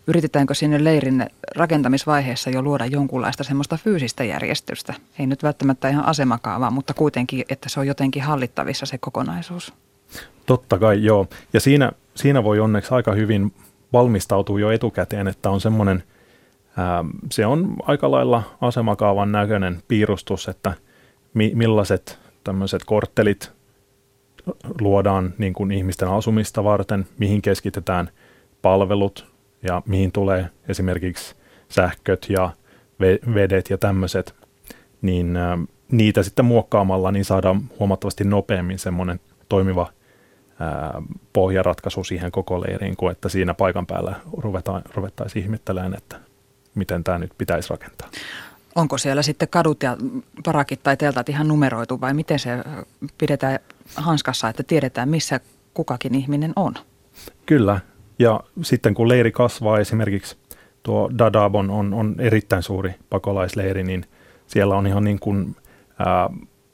Yritetäänkö 0.08 0.54
sinne 0.54 0.84
leirin 0.84 1.28
rakentamisvaiheessa 1.56 2.50
jo 2.50 2.62
luoda 2.62 2.86
jonkunlaista 2.86 3.44
semmoista 3.44 3.78
fyysistä 3.78 4.24
järjestystä? 4.24 4.94
Ei 5.20 5.28
nyt 5.28 5.44
välttämättä 5.44 5.90
ihan 5.90 6.06
asemakaavaa, 6.06 6.72
mutta 6.72 6.94
kuitenkin, 6.94 7.46
että 7.50 7.70
se 7.70 7.80
on 7.80 7.88
jotenkin 7.88 8.24
hallittavissa 8.24 8.86
se 8.86 8.98
kokonaisuus. 8.98 9.74
Totta 10.46 10.78
kai, 10.80 11.04
joo. 11.04 11.28
Ja 11.54 11.60
siinä, 11.60 11.92
siinä 12.16 12.44
voi 12.44 12.60
onneksi 12.60 12.94
aika 12.94 13.12
hyvin 13.12 13.54
valmistautua 13.94 14.60
jo 14.60 14.72
etukäteen, 14.72 15.28
että 15.28 15.50
on 15.50 15.62
semmoinen, 15.62 16.04
ää, 16.78 17.06
se 17.32 17.46
on 17.46 17.76
aika 17.84 18.12
lailla 18.12 18.44
asemakaavan 18.62 19.32
näköinen 19.32 19.84
piirustus, 19.88 20.48
että 20.48 20.74
mi, 21.34 21.52
millaiset 21.56 22.20
tämmöiset 22.44 22.82
korttelit 22.86 23.52
luodaan 24.82 25.34
niin 25.38 25.54
kuin 25.54 25.72
ihmisten 25.72 26.08
asumista 26.08 26.64
varten, 26.64 27.08
mihin 27.18 27.42
keskitetään 27.42 28.10
palvelut 28.62 29.28
ja 29.64 29.82
mihin 29.86 30.12
tulee 30.12 30.50
esimerkiksi 30.68 31.36
sähköt 31.70 32.26
ja 32.30 32.50
vedet 33.34 33.70
ja 33.70 33.78
tämmöiset, 33.78 34.36
niin 35.02 35.38
ää, 35.38 35.58
niitä 35.92 36.24
sitten 36.24 36.46
muokkaamalla 36.46 37.12
niin 37.12 37.26
saadaan 37.26 37.62
huomattavasti 37.80 38.24
nopeammin 38.24 38.80
semmoinen 38.80 39.20
toimiva 39.50 39.88
pohjaratkaisu 41.34 42.04
siihen 42.04 42.32
koko 42.32 42.62
leiriin, 42.62 42.98
kuin 42.98 43.12
että 43.12 43.30
siinä 43.30 43.54
paikan 43.54 43.86
päällä 43.86 44.16
ruvetaan, 44.38 44.82
ruvettaisiin 44.96 45.44
ihmettelemään, 45.44 45.94
että 45.94 46.20
miten 46.76 47.04
tämä 47.04 47.18
nyt 47.18 47.32
pitäisi 47.38 47.70
rakentaa. 47.70 48.10
Onko 48.76 48.98
siellä 48.98 49.22
sitten 49.22 49.48
kadut 49.48 49.84
ja 49.84 49.98
parakit 50.46 50.84
tai 50.84 50.98
teltat 50.98 51.30
ihan 51.30 51.48
numeroitu 51.48 52.02
vai 52.02 52.14
miten 52.14 52.40
se 52.40 52.50
pidetään 53.18 53.60
hanskassa, 53.96 54.50
että 54.50 54.64
tiedetään 54.64 55.10
missä 55.10 55.40
kukakin 55.74 56.16
ihminen 56.16 56.54
on? 56.56 56.74
Kyllä, 57.46 57.80
ja 58.20 58.40
sitten 58.62 58.94
kun 58.94 59.10
leiri 59.10 59.32
kasvaa, 59.32 59.80
esimerkiksi 59.80 60.38
tuo 60.84 61.12
Dadabon 61.18 61.70
on, 61.70 61.94
on 61.94 62.16
erittäin 62.20 62.64
suuri 62.64 62.96
pakolaisleiri, 63.10 63.84
niin 63.84 64.06
siellä 64.48 64.76
on 64.76 64.88
ihan 64.88 65.04
niin 65.04 65.20
kuin 65.20 65.56
ää, 66.00 66.30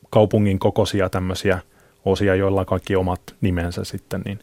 kaupungin 0.09 0.59
kokoisia 0.59 1.09
tämmöisiä– 1.09 1.59
osia, 2.05 2.35
joilla 2.35 2.59
on 2.59 2.65
kaikki 2.65 2.95
omat 2.95 3.21
nimensä 3.41 3.83
sitten, 3.83 4.21
niin 4.25 4.39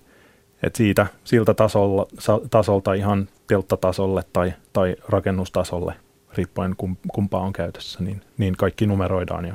et 0.62 0.76
siitä 0.76 1.06
siltä 1.24 1.54
tasolla, 1.54 2.06
tasolta 2.50 2.94
ihan 2.94 3.28
telttatasolle 3.46 4.22
tai, 4.32 4.52
tai 4.72 4.96
rakennustasolle, 5.08 5.94
riippuen 6.34 6.74
kumpaa 7.12 7.40
on 7.40 7.52
käytössä, 7.52 8.04
niin, 8.04 8.22
niin 8.38 8.56
kaikki 8.56 8.86
numeroidaan 8.86 9.44
ja 9.44 9.54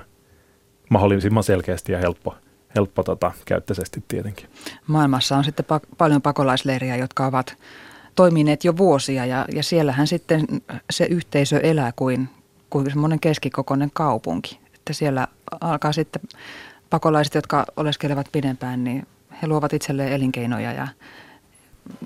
mahdollisimman 0.89 1.43
selkeästi 1.43 1.91
ja 1.91 1.99
helppo, 1.99 2.35
helppo 2.75 3.03
tota, 3.03 3.31
käyttöisesti 3.45 4.03
tietenkin. 4.07 4.49
Maailmassa 4.87 5.37
on 5.37 5.43
sitten 5.43 5.65
pa- 5.65 5.95
paljon 5.97 6.21
pakolaisleiriä, 6.21 6.95
jotka 6.95 7.25
ovat 7.25 7.57
toimineet 8.15 8.63
jo 8.63 8.77
vuosia 8.77 9.25
ja, 9.25 9.45
ja 9.53 9.63
siellähän 9.63 10.07
sitten 10.07 10.45
se 10.89 11.05
yhteisö 11.05 11.59
elää 11.59 11.91
kuin, 11.95 12.29
kuin 12.69 12.89
semmoinen 12.89 13.19
keskikokoinen 13.19 13.91
kaupunki. 13.93 14.59
Että 14.75 14.93
siellä 14.93 15.27
alkaa 15.61 15.91
sitten 15.93 16.21
pakolaiset, 16.89 17.36
jotka 17.36 17.65
oleskelevat 17.77 18.27
pidempään, 18.32 18.84
niin 18.84 19.08
he 19.41 19.48
luovat 19.48 19.74
itselleen 19.74 20.12
elinkeinoja 20.12 20.74
ja 20.74 20.88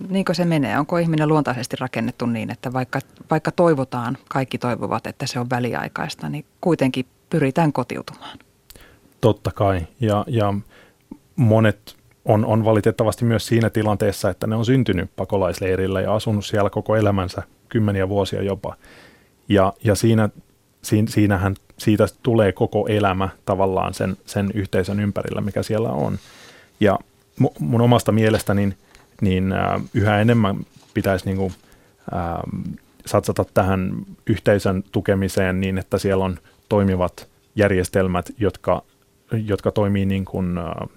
niinkö 0.10 0.34
se 0.34 0.46
menee? 0.46 0.80
Onko 0.80 0.98
ihminen 0.98 1.28
luontaisesti 1.28 1.76
rakennettu 1.80 2.26
niin, 2.26 2.52
että 2.52 2.74
vaikka, 2.74 3.00
vaikka 3.30 3.52
toivotaan, 3.52 4.18
kaikki 4.30 4.58
toivovat, 4.58 5.08
että 5.08 5.28
se 5.28 5.40
on 5.40 5.50
väliaikaista, 5.50 6.30
niin 6.30 6.46
kuitenkin 6.62 7.06
pyritään 7.30 7.74
kotiutumaan? 7.74 8.38
Totta 9.22 9.52
kai. 9.52 9.88
Ja, 10.00 10.26
ja 10.28 10.54
monet 11.36 11.96
on, 12.26 12.46
on 12.46 12.66
valitettavasti 12.66 13.26
myös 13.26 13.48
siinä 13.48 13.70
tilanteessa, 13.70 14.30
että 14.30 14.48
ne 14.48 14.56
on 14.56 14.66
syntynyt 14.66 15.12
pakolaisleirillä 15.16 16.02
ja 16.02 16.16
asunut 16.16 16.46
siellä 16.46 16.70
koko 16.70 16.96
elämänsä, 16.96 17.44
kymmeniä 17.70 18.10
vuosia 18.10 18.44
jopa. 18.44 18.76
Ja, 19.50 19.74
ja 19.84 19.96
siinä, 19.96 20.30
siinä, 20.82 21.12
siinähän 21.12 21.56
siitä 21.78 22.06
tulee 22.24 22.52
koko 22.52 22.88
elämä 22.88 23.30
tavallaan 23.46 23.94
sen, 23.94 24.18
sen 24.26 24.52
yhteisön 24.54 25.00
ympärillä, 25.00 25.42
mikä 25.42 25.64
siellä 25.64 25.90
on. 25.90 26.20
Ja 26.80 27.00
mun 27.60 27.82
omasta 27.82 28.12
mielestäni 28.12 28.66
niin, 28.66 28.78
niin 29.22 29.54
yhä 29.94 30.22
enemmän 30.22 30.66
pitäisi 30.94 31.26
niin 31.26 31.38
kuin, 31.38 31.54
äh, 32.14 32.40
satsata 33.06 33.46
tähän 33.54 33.92
yhteisön 34.28 34.84
tukemiseen 34.92 35.62
niin, 35.62 35.78
että 35.78 35.98
siellä 35.98 36.26
on 36.26 36.38
toimivat 36.70 37.28
järjestelmät, 37.56 38.26
jotka, 38.38 38.84
jotka 39.46 39.72
toimii 39.72 40.06
niin 40.06 40.26
kuin, 40.26 40.58
äh 40.58 40.90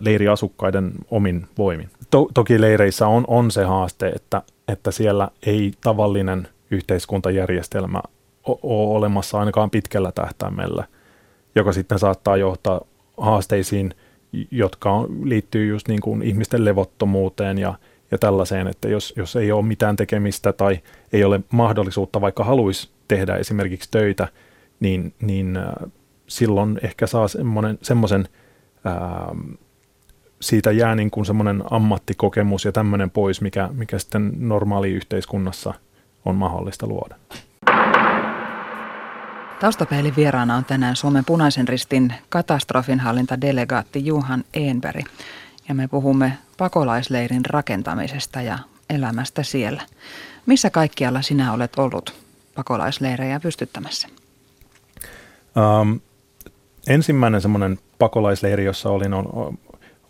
leiriasukkaiden 0.00 0.92
omin 1.10 1.46
voimin. 1.58 1.88
To, 2.10 2.28
toki 2.34 2.60
leireissä 2.60 3.06
on, 3.06 3.24
on 3.26 3.50
se 3.50 3.64
haaste, 3.64 4.08
että, 4.08 4.42
että 4.68 4.90
siellä 4.90 5.28
ei 5.46 5.72
tavallinen 5.80 6.48
yhteiskuntajärjestelmä 6.70 8.02
ole 8.48 8.96
olemassa 8.96 9.38
ainakaan 9.38 9.70
pitkällä 9.70 10.12
tähtäimellä, 10.12 10.84
joka 11.54 11.72
sitten 11.72 11.98
saattaa 11.98 12.36
johtaa 12.36 12.80
haasteisiin, 13.16 13.94
jotka 14.50 14.90
liittyy 15.22 15.66
just 15.66 15.88
niin 15.88 16.00
kuin 16.00 16.22
ihmisten 16.22 16.64
levottomuuteen 16.64 17.58
ja, 17.58 17.74
ja 18.10 18.18
tällaiseen, 18.18 18.66
että 18.66 18.88
jos, 18.88 19.14
jos 19.16 19.36
ei 19.36 19.52
ole 19.52 19.64
mitään 19.64 19.96
tekemistä 19.96 20.52
tai 20.52 20.78
ei 21.12 21.24
ole 21.24 21.40
mahdollisuutta, 21.50 22.20
vaikka 22.20 22.44
haluaisi 22.44 22.90
tehdä 23.08 23.36
esimerkiksi 23.36 23.90
töitä, 23.90 24.28
niin, 24.80 25.14
niin 25.20 25.56
äh, 25.56 25.72
silloin 26.26 26.80
ehkä 26.82 27.06
saa 27.06 27.26
semmoisen, 27.82 28.28
äh, 28.86 29.36
siitä 30.40 30.72
jää 30.72 30.94
niin 30.94 31.10
kuin 31.10 31.26
semmoinen 31.26 31.62
ammattikokemus 31.70 32.64
ja 32.64 32.72
tämmöinen 32.72 33.10
pois, 33.10 33.40
mikä, 33.40 33.68
mikä 33.72 33.98
sitten 33.98 34.32
normaali 34.36 34.90
yhteiskunnassa 34.90 35.74
on 36.24 36.34
mahdollista 36.34 36.86
luoda. 36.86 37.16
Taustapeilin 39.60 40.16
vieraana 40.16 40.56
on 40.56 40.64
tänään 40.64 40.96
Suomen 40.96 41.24
punaisen 41.24 41.68
ristin 41.68 42.14
katastrofinhallinta-delegaatti 42.28 44.04
Juhan 44.04 44.44
Eenberg. 44.54 45.06
Ja 45.68 45.74
me 45.74 45.88
puhumme 45.88 46.38
pakolaisleirin 46.58 47.44
rakentamisesta 47.46 48.42
ja 48.42 48.58
elämästä 48.90 49.42
siellä. 49.42 49.82
Missä 50.46 50.70
kaikkialla 50.70 51.22
sinä 51.22 51.52
olet 51.52 51.78
ollut 51.78 52.14
pakolaisleirejä 52.54 53.40
pystyttämässä? 53.40 54.08
Um, 55.80 56.00
ensimmäinen 56.86 57.40
semmoinen 57.40 57.78
pakolaisleiri, 57.98 58.64
jossa 58.64 58.90
olin, 58.90 59.14
on, 59.14 59.58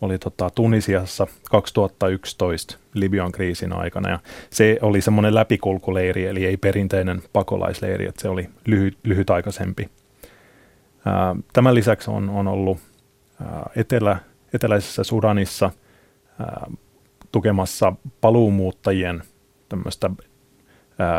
oli 0.00 0.18
tota 0.18 0.50
Tunisiassa 0.50 1.26
2011 1.50 2.78
Libyan 2.94 3.32
kriisin 3.32 3.72
aikana. 3.72 4.10
Ja 4.10 4.18
se 4.50 4.78
oli 4.82 5.00
semmoinen 5.00 5.34
läpikulkuleiri, 5.34 6.26
eli 6.26 6.46
ei 6.46 6.56
perinteinen 6.56 7.22
pakolaisleiri, 7.32 8.06
että 8.06 8.22
se 8.22 8.28
oli 8.28 8.48
lyhyt, 8.66 8.98
lyhytaikaisempi. 9.04 9.88
Tämän 11.52 11.74
lisäksi 11.74 12.10
on, 12.10 12.30
on 12.30 12.48
ollut 12.48 12.78
etelä, 13.76 14.16
eteläisessä 14.54 15.04
Sudanissa 15.04 15.70
tukemassa 17.32 17.92
paluumuuttajien 18.20 19.22
tämmöistä 19.68 20.10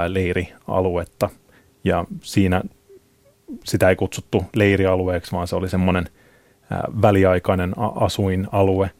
leirialuetta. 0.08 1.30
Ja 1.84 2.06
siinä 2.24 2.62
sitä 3.64 3.90
ei 3.90 3.96
kutsuttu 3.96 4.46
leirialueeksi, 4.56 5.32
vaan 5.32 5.48
se 5.48 5.56
oli 5.56 5.70
semmoinen 5.70 6.10
väliaikainen 7.02 7.74
asuinalue. 7.96 8.92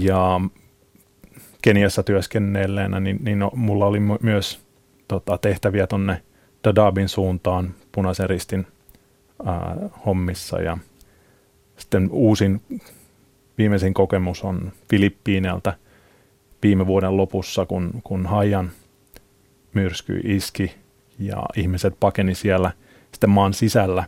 Ja 0.00 0.40
Keniassa 1.62 2.02
työskennelleenä, 2.02 3.00
niin, 3.00 3.18
niin 3.22 3.38
no, 3.38 3.50
mulla 3.54 3.86
oli 3.86 4.00
myös 4.22 4.60
tota, 5.08 5.38
tehtäviä 5.38 5.86
tuonne 5.86 6.22
Dadabin 6.64 7.08
suuntaan 7.08 7.74
punaisen 7.92 8.30
ristin 8.30 8.66
ää, 9.44 9.76
hommissa. 10.06 10.60
Ja 10.60 10.78
sitten 11.76 12.08
uusin 12.12 12.62
viimeisin 13.58 13.94
kokemus 13.94 14.44
on 14.44 14.72
Filippiineltä 14.90 15.74
viime 16.62 16.86
vuoden 16.86 17.16
lopussa, 17.16 17.66
kun, 17.66 17.90
kun 18.04 18.26
Haijan 18.26 18.70
myrsky 19.74 20.20
iski 20.24 20.74
ja 21.18 21.42
ihmiset 21.56 21.94
pakeni 22.00 22.34
siellä 22.34 22.72
sitten 23.12 23.30
maan 23.30 23.54
sisällä 23.54 24.04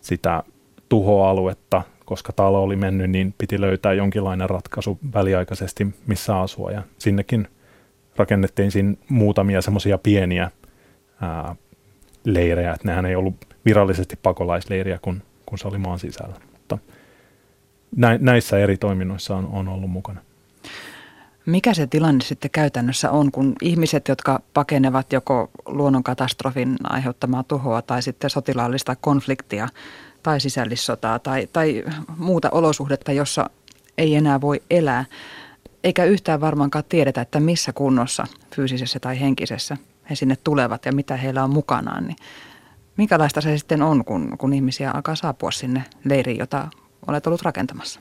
sitä 0.00 0.42
tuhoaluetta, 0.88 1.82
koska 2.04 2.32
talo 2.32 2.62
oli 2.62 2.76
mennyt, 2.76 3.10
niin 3.10 3.34
piti 3.38 3.60
löytää 3.60 3.92
jonkinlainen 3.92 4.50
ratkaisu 4.50 4.98
väliaikaisesti, 5.14 5.86
missä 6.06 6.40
asua. 6.40 6.70
Ja 6.70 6.82
sinnekin 6.98 7.48
rakennettiin 8.16 8.70
siinä 8.70 8.94
muutamia 9.08 9.62
semmoisia 9.62 9.98
pieniä 9.98 10.50
ää, 11.20 11.56
leirejä, 12.24 12.72
että 12.72 12.88
nehän 12.88 13.06
ei 13.06 13.16
ollut 13.16 13.34
virallisesti 13.64 14.18
pakolaisleiriä, 14.22 14.98
kun, 15.02 15.22
kun 15.46 15.58
se 15.58 15.68
oli 15.68 15.78
maan 15.78 15.98
sisällä. 15.98 16.34
Mutta 16.52 16.78
näissä 18.20 18.58
eri 18.58 18.76
toiminnoissa 18.76 19.36
on, 19.36 19.48
on 19.52 19.68
ollut 19.68 19.90
mukana. 19.90 20.20
Mikä 21.46 21.74
se 21.74 21.86
tilanne 21.86 22.24
sitten 22.24 22.50
käytännössä 22.50 23.10
on, 23.10 23.32
kun 23.32 23.54
ihmiset, 23.62 24.08
jotka 24.08 24.40
pakenevat 24.54 25.12
joko 25.12 25.50
luonnonkatastrofin 25.66 26.76
aiheuttamaa 26.84 27.42
tuhoa 27.42 27.82
tai 27.82 28.02
sitten 28.02 28.30
sotilaallista 28.30 28.96
konfliktia 28.96 29.68
tai 30.26 30.40
sisällissotaa 30.40 31.18
tai, 31.18 31.48
tai 31.52 31.84
muuta 32.16 32.50
olosuhdetta, 32.50 33.12
jossa 33.12 33.50
ei 33.98 34.14
enää 34.14 34.40
voi 34.40 34.62
elää, 34.70 35.04
eikä 35.84 36.04
yhtään 36.04 36.40
varmaankaan 36.40 36.84
tiedetä, 36.88 37.20
että 37.20 37.40
missä 37.40 37.72
kunnossa 37.72 38.26
fyysisessä 38.54 39.00
tai 39.00 39.20
henkisessä 39.20 39.76
he 40.10 40.14
sinne 40.14 40.36
tulevat 40.44 40.86
ja 40.86 40.92
mitä 40.92 41.16
heillä 41.16 41.44
on 41.44 41.50
mukanaan, 41.50 42.06
niin 42.06 42.16
minkälaista 42.96 43.40
se 43.40 43.58
sitten 43.58 43.82
on, 43.82 44.04
kun, 44.04 44.38
kun 44.38 44.52
ihmisiä 44.52 44.90
alkaa 44.90 45.14
saapua 45.14 45.50
sinne 45.50 45.84
leiriin, 46.04 46.38
jota 46.38 46.68
olet 47.06 47.26
ollut 47.26 47.42
rakentamassa? 47.42 48.00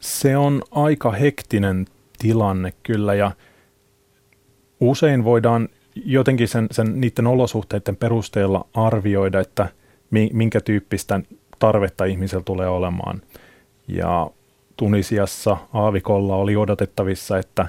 Se 0.00 0.36
on 0.36 0.62
aika 0.70 1.10
hektinen 1.10 1.86
tilanne 2.18 2.72
kyllä 2.82 3.14
ja 3.14 3.30
usein 4.80 5.24
voidaan 5.24 5.68
jotenkin 5.94 6.48
sen, 6.48 6.66
sen 6.70 7.00
niiden 7.00 7.26
olosuhteiden 7.26 7.96
perusteella 7.96 8.66
arvioida, 8.74 9.40
että 9.40 9.68
minkä 10.10 10.60
tyyppistä 10.60 11.20
tarvetta 11.58 12.04
ihmisellä 12.04 12.44
tulee 12.44 12.68
olemaan. 12.68 13.22
Ja 13.88 14.30
Tunisiassa 14.76 15.56
aavikolla 15.72 16.36
oli 16.36 16.56
odotettavissa, 16.56 17.38
että 17.38 17.66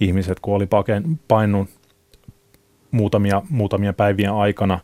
ihmiset 0.00 0.40
kun 0.40 0.54
oli 0.54 0.68
painut 1.28 1.68
muutamia, 2.90 3.42
muutamia 3.50 3.92
päivien 3.92 4.32
aikana 4.32 4.80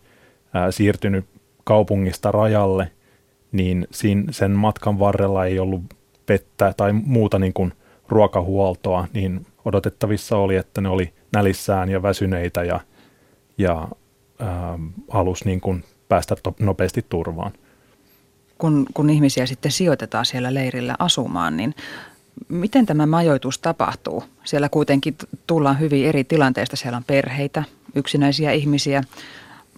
ää, 0.54 0.71
siirtynyt 0.71 1.25
kaupungista 1.64 2.32
rajalle, 2.32 2.90
niin 3.52 3.87
siinä, 3.90 4.25
sen 4.30 4.50
matkan 4.50 4.99
varrella 4.99 5.47
ei 5.47 5.59
ollut 5.59 5.82
vettä 6.28 6.75
tai 6.76 6.93
muuta 6.93 7.38
niin 7.38 7.52
kuin 7.52 7.73
ruokahuoltoa, 8.08 9.06
niin 9.15 9.47
odotettavissa 9.65 10.36
oli, 10.36 10.56
että 10.56 10.80
ne 10.80 10.88
oli 10.88 11.12
nälissään 11.32 11.88
ja 11.88 12.02
väsyneitä 12.02 12.65
ja, 12.65 12.80
ja 13.58 13.88
ää, 14.38 14.78
halusi 15.08 15.45
niin 15.45 15.60
kuin 15.60 15.84
päästä 16.12 16.36
to, 16.42 16.54
nopeasti 16.58 17.06
turvaan. 17.08 17.52
Kun, 18.58 18.86
kun 18.94 19.10
ihmisiä 19.10 19.46
sitten 19.46 19.72
sijoitetaan 19.72 20.26
siellä 20.26 20.54
leirillä 20.54 20.96
asumaan, 20.98 21.56
niin 21.56 21.75
miten 22.48 22.86
tämä 22.86 23.06
majoitus 23.06 23.58
tapahtuu? 23.58 24.25
Siellä 24.44 24.68
kuitenkin 24.68 25.16
tullaan 25.46 25.80
hyvin 25.80 26.06
eri 26.06 26.25
tilanteista. 26.25 26.76
Siellä 26.76 26.96
on 26.96 27.04
perheitä, 27.04 27.64
yksinäisiä 27.94 28.52
ihmisiä, 28.52 29.02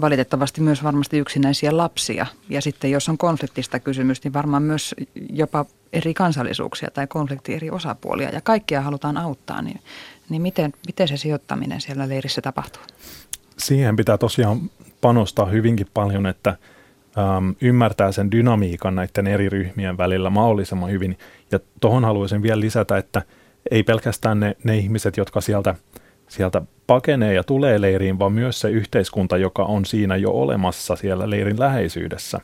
valitettavasti 0.00 0.60
myös 0.60 0.82
varmasti 0.84 1.18
yksinäisiä 1.18 1.76
lapsia. 1.76 2.26
Ja 2.48 2.62
sitten 2.62 2.90
jos 2.90 3.08
on 3.08 3.18
konfliktista 3.18 3.80
kysymys, 3.80 4.24
niin 4.24 4.32
varmaan 4.32 4.62
myös 4.62 4.94
jopa 5.30 5.64
eri 5.92 6.14
kansallisuuksia 6.14 6.90
tai 6.90 7.06
konflikti 7.06 7.54
eri 7.54 7.70
osapuolia. 7.70 8.28
Ja 8.28 8.40
kaikkia 8.40 8.80
halutaan 8.80 9.16
auttaa, 9.16 9.62
niin, 9.62 9.80
niin 10.28 10.42
miten, 10.42 10.72
miten 10.86 11.08
se 11.08 11.16
sijoittaminen 11.16 11.80
siellä 11.80 12.08
leirissä 12.08 12.42
tapahtuu? 12.42 12.82
Siihen 13.58 13.96
pitää 13.96 14.18
tosiaan 14.18 14.70
panostaa 15.04 15.46
hyvinkin 15.46 15.86
paljon, 15.94 16.26
että 16.26 16.50
äm, 16.50 17.54
ymmärtää 17.60 18.12
sen 18.12 18.30
dynamiikan 18.30 18.94
näiden 18.94 19.26
eri 19.26 19.48
ryhmien 19.48 19.98
välillä 19.98 20.30
mahdollisimman 20.30 20.90
hyvin. 20.90 21.18
Ja 21.52 21.58
tuohon 21.80 22.04
haluaisin 22.04 22.42
vielä 22.42 22.60
lisätä, 22.60 22.96
että 22.96 23.22
ei 23.70 23.82
pelkästään 23.82 24.40
ne, 24.40 24.56
ne 24.64 24.76
ihmiset, 24.76 25.16
jotka 25.16 25.40
sieltä, 25.40 25.74
sieltä 26.28 26.62
pakenee 26.86 27.34
ja 27.34 27.44
tulee 27.44 27.80
leiriin, 27.80 28.18
vaan 28.18 28.32
myös 28.32 28.60
se 28.60 28.70
yhteiskunta, 28.70 29.36
joka 29.36 29.62
on 29.62 29.84
siinä 29.84 30.16
jo 30.16 30.30
olemassa 30.30 30.96
siellä 30.96 31.30
leirin 31.30 31.60
läheisyydessä. 31.60 32.40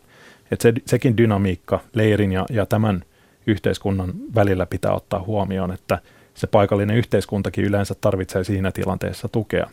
Et 0.50 0.60
se, 0.60 0.72
sekin 0.86 1.16
dynamiikka 1.16 1.80
leirin 1.94 2.32
ja, 2.32 2.46
ja 2.50 2.66
tämän 2.66 3.04
yhteiskunnan 3.46 4.12
välillä 4.34 4.66
pitää 4.66 4.92
ottaa 4.92 5.22
huomioon, 5.22 5.72
että 5.72 5.98
se 6.34 6.46
paikallinen 6.46 6.96
yhteiskuntakin 6.96 7.64
yleensä 7.64 7.94
tarvitsee 8.00 8.44
siinä 8.44 8.72
tilanteessa 8.72 9.28
tukea. 9.28 9.70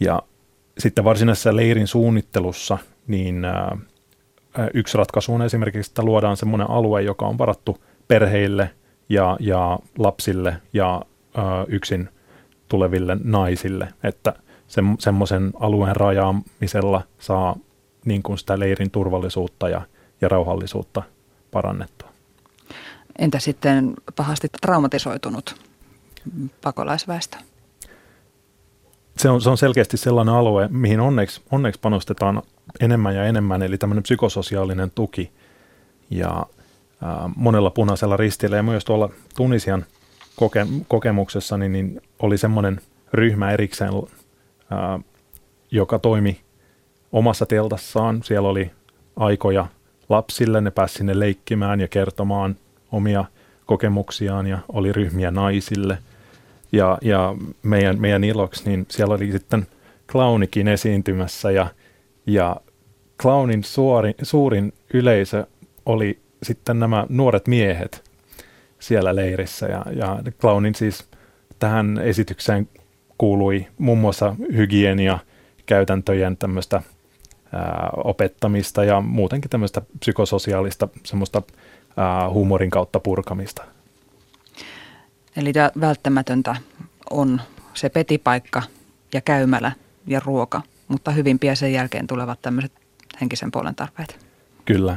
Ja 0.00 0.22
sitten 0.78 1.04
varsinaisessa 1.04 1.56
leirin 1.56 1.86
suunnittelussa, 1.86 2.78
niin 3.06 3.46
yksi 4.74 4.98
ratkaisu 4.98 5.34
on 5.34 5.42
esimerkiksi, 5.42 5.90
että 5.90 6.02
luodaan 6.02 6.36
semmoinen 6.36 6.70
alue, 6.70 7.02
joka 7.02 7.26
on 7.26 7.38
varattu 7.38 7.84
perheille 8.08 8.70
ja, 9.08 9.36
ja 9.40 9.78
lapsille 9.98 10.56
ja 10.72 11.02
ö, 11.38 11.40
yksin 11.68 12.08
tuleville 12.68 13.16
naisille, 13.24 13.88
että 14.02 14.34
se, 14.68 14.82
semmoisen 14.98 15.52
alueen 15.60 15.96
rajaamisella 15.96 17.02
saa 17.18 17.56
niin 18.04 18.22
kuin 18.22 18.38
sitä 18.38 18.58
leirin 18.58 18.90
turvallisuutta 18.90 19.68
ja, 19.68 19.82
ja 20.20 20.28
rauhallisuutta 20.28 21.02
parannettua. 21.50 22.08
Entä 23.18 23.38
sitten 23.38 23.94
pahasti 24.16 24.48
traumatisoitunut 24.60 25.54
pakolaisväestö? 26.62 27.36
Se 29.18 29.28
on, 29.28 29.40
se 29.40 29.50
on 29.50 29.58
selkeästi 29.58 29.96
sellainen 29.96 30.34
alue, 30.34 30.68
mihin 30.70 31.00
onneksi, 31.00 31.40
onneksi 31.50 31.80
panostetaan 31.80 32.42
enemmän 32.80 33.14
ja 33.14 33.24
enemmän, 33.24 33.62
eli 33.62 33.78
tämmöinen 33.78 34.02
psykososiaalinen 34.02 34.90
tuki. 34.94 35.30
Ja 36.10 36.46
ää, 37.02 37.30
monella 37.36 37.70
punaisella 37.70 38.16
ristillä 38.16 38.56
ja 38.56 38.62
myös 38.62 38.84
tuolla 38.84 39.10
Tunisian 39.36 39.84
koke, 40.36 40.66
kokemuksessa 40.88 41.56
niin, 41.58 41.72
niin 41.72 42.00
oli 42.18 42.38
semmoinen 42.38 42.80
ryhmä 43.12 43.50
erikseen, 43.50 43.92
ää, 44.70 45.00
joka 45.70 45.98
toimi 45.98 46.40
omassa 47.12 47.46
teltassaan. 47.46 48.22
Siellä 48.22 48.48
oli 48.48 48.70
aikoja 49.16 49.66
lapsille, 50.08 50.60
ne 50.60 50.70
pääsi 50.70 50.94
sinne 50.94 51.18
leikkimään 51.18 51.80
ja 51.80 51.88
kertomaan 51.88 52.56
omia 52.92 53.24
kokemuksiaan 53.66 54.46
ja 54.46 54.58
oli 54.68 54.92
ryhmiä 54.92 55.30
naisille. 55.30 55.98
Ja, 56.72 56.98
ja 57.02 57.34
meidän, 57.62 58.00
meidän 58.00 58.24
iloksi, 58.24 58.70
niin 58.70 58.86
siellä 58.88 59.14
oli 59.14 59.32
sitten 59.32 59.66
clownikin 60.08 60.68
esiintymässä 60.68 61.50
ja, 61.50 61.66
ja 62.26 62.56
clownin 63.22 63.64
suori, 63.64 64.14
suurin 64.22 64.72
yleisö 64.94 65.46
oli 65.86 66.18
sitten 66.42 66.78
nämä 66.78 67.06
nuoret 67.08 67.46
miehet 67.46 68.04
siellä 68.78 69.16
leirissä 69.16 69.66
ja, 69.66 69.84
ja 69.96 70.18
clownin 70.40 70.74
siis 70.74 71.08
tähän 71.58 71.98
esitykseen 71.98 72.68
kuului 73.18 73.66
muun 73.78 73.98
muassa 73.98 74.36
hygienia, 74.56 75.18
käytäntöjen 75.66 76.36
tämmöistä 76.36 76.82
ää, 77.52 77.90
opettamista 77.96 78.84
ja 78.84 79.00
muutenkin 79.00 79.50
tämmöistä 79.50 79.82
psykososiaalista 80.00 80.88
semmoista 81.04 81.42
ää, 81.96 82.30
huumorin 82.30 82.70
kautta 82.70 83.00
purkamista. 83.00 83.64
Eli 85.38 85.52
välttämätöntä 85.80 86.56
on 87.10 87.40
se 87.74 87.88
petipaikka 87.88 88.62
ja 89.14 89.20
käymälä 89.20 89.72
ja 90.06 90.20
ruoka, 90.24 90.62
mutta 90.88 91.10
hyvin 91.10 91.38
pian 91.38 91.56
sen 91.56 91.72
jälkeen 91.72 92.06
tulevat 92.06 92.42
tämmöiset 92.42 92.72
henkisen 93.20 93.50
puolen 93.50 93.74
tarpeet. 93.74 94.26
Kyllä. 94.64 94.96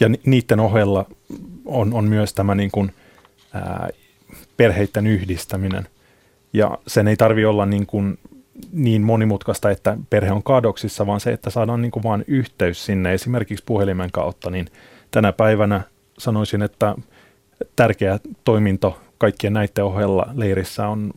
Ja 0.00 0.08
niiden 0.26 0.60
ohella 0.60 1.04
on, 1.64 1.94
on 1.94 2.04
myös 2.04 2.34
tämä 2.34 2.54
niin 2.54 2.70
kuin, 2.70 2.94
ää, 3.54 3.88
perheiden 4.56 5.06
yhdistäminen. 5.06 5.88
Ja 6.52 6.78
sen 6.86 7.08
ei 7.08 7.16
tarvi 7.16 7.44
olla 7.44 7.66
niin 7.66 7.86
kuin 7.86 8.18
niin 8.72 9.02
monimutkaista, 9.02 9.70
että 9.70 9.98
perhe 10.10 10.32
on 10.32 10.42
kadoksissa, 10.42 11.06
vaan 11.06 11.20
se, 11.20 11.32
että 11.32 11.50
saadaan 11.50 11.82
niin 11.82 11.92
kuin 11.92 12.02
vaan 12.02 12.24
yhteys 12.26 12.84
sinne 12.84 13.14
esimerkiksi 13.14 13.64
puhelimen 13.66 14.10
kautta, 14.12 14.50
niin 14.50 14.66
tänä 15.10 15.32
päivänä 15.32 15.80
sanoisin, 16.18 16.62
että 16.62 16.94
tärkeä 17.76 18.18
toiminto 18.44 19.00
kaikkien 19.18 19.52
näiden 19.52 19.84
ohella 19.84 20.26
leirissä 20.34 20.88
on 20.88 21.12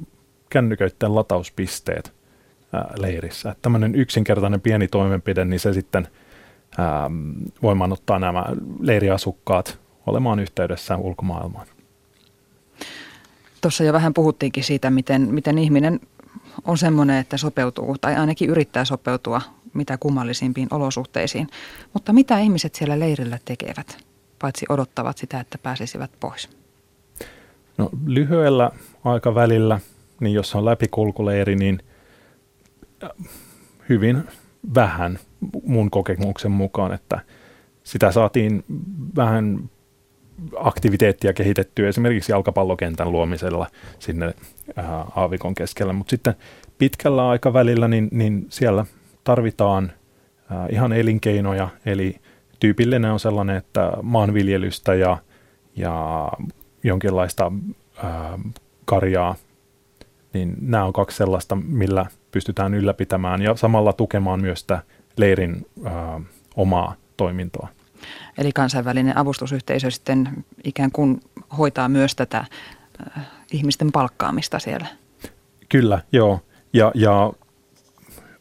kännyköiden 0.49 1.15
latauspisteet 1.15 2.13
ää, 2.73 2.93
leirissä. 2.97 3.51
Että 3.51 3.62
tämmöinen 3.62 3.95
yksinkertainen 3.95 4.62
pieni 4.62 4.88
toimenpide, 4.88 5.45
niin 5.45 5.59
se 5.59 5.73
sitten 5.73 6.07
ää, 6.77 7.12
voimaanottaa 7.62 8.19
nämä 8.19 8.45
leiriasukkaat 8.79 9.79
olemaan 10.07 10.39
yhteydessä 10.39 10.97
ulkomaailmaan. 10.97 11.67
Tuossa 13.62 13.83
jo 13.83 13.93
vähän 13.93 14.13
puhuttiinkin 14.13 14.63
siitä, 14.63 14.89
miten, 14.89 15.21
miten 15.21 15.57
ihminen 15.57 15.99
on 16.63 16.77
semmoinen, 16.77 17.17
että 17.17 17.38
sopeutuu 17.38 17.95
tai 18.01 18.15
ainakin 18.15 18.49
yrittää 18.49 18.85
sopeutua 18.85 19.41
mitä 19.73 19.97
kummallisimpiin 19.97 20.67
olosuhteisiin. 20.71 21.47
Mutta 21.93 22.13
mitä 22.13 22.39
ihmiset 22.39 22.75
siellä 22.75 22.99
leirillä 22.99 23.39
tekevät, 23.45 24.05
paitsi 24.39 24.65
odottavat 24.69 25.17
sitä, 25.17 25.39
että 25.39 25.57
pääsisivät 25.57 26.12
pois? 26.19 26.59
No 27.79 27.89
lyhyellä 28.05 28.71
aikavälillä, 29.03 29.79
niin 30.19 30.33
jos 30.33 30.55
on 30.55 30.65
läpikulkuleiri, 30.65 31.55
niin 31.55 31.79
äh, 33.03 33.09
hyvin 33.89 34.23
vähän 34.75 35.19
mun 35.63 35.91
kokemuksen 35.91 36.51
mukaan, 36.51 36.93
että 36.93 37.19
sitä 37.83 38.11
saatiin 38.11 38.63
vähän 39.15 39.69
aktiviteettia 40.55 41.33
kehitettyä 41.33 41.89
esimerkiksi 41.89 42.31
jalkapallokentän 42.31 43.11
luomisella 43.11 43.67
sinne 43.99 44.33
ää, 44.75 45.05
aavikon 45.15 45.55
keskellä, 45.55 45.93
mutta 45.93 46.09
sitten 46.09 46.35
pitkällä 46.77 47.29
aikavälillä 47.29 47.87
niin, 47.87 48.07
niin 48.11 48.45
siellä 48.49 48.85
tarvitaan 49.23 49.91
ää, 50.49 50.67
ihan 50.71 50.93
elinkeinoja, 50.93 51.69
eli 51.85 52.15
tyypillinen 52.59 53.11
on 53.11 53.19
sellainen, 53.19 53.55
että 53.55 53.91
maanviljelystä 54.01 54.93
ja, 54.93 55.17
ja 55.75 56.27
jonkinlaista 56.83 57.51
ää, 58.03 58.39
karjaa, 58.85 59.35
niin 60.33 60.55
nämä 60.61 60.85
on 60.85 60.93
kaksi 60.93 61.17
sellaista, 61.17 61.55
millä 61.55 62.05
pystytään 62.31 62.73
ylläpitämään 62.73 63.41
ja 63.41 63.55
samalla 63.55 63.93
tukemaan 63.93 64.41
myös 64.41 64.59
sitä 64.59 64.83
leirin 65.17 65.65
ää, 65.85 66.21
omaa 66.55 66.95
toimintoa. 67.17 67.67
Eli 68.37 68.51
kansainvälinen 68.51 69.17
avustusyhteisö 69.17 69.91
sitten 69.91 70.29
ikään 70.63 70.91
kuin 70.91 71.21
hoitaa 71.57 71.89
myös 71.89 72.15
tätä 72.15 72.37
äh, 73.17 73.27
ihmisten 73.51 73.91
palkkaamista 73.91 74.59
siellä. 74.59 74.87
Kyllä, 75.69 76.01
joo. 76.11 76.39
Ja, 76.73 76.91
ja 76.95 77.33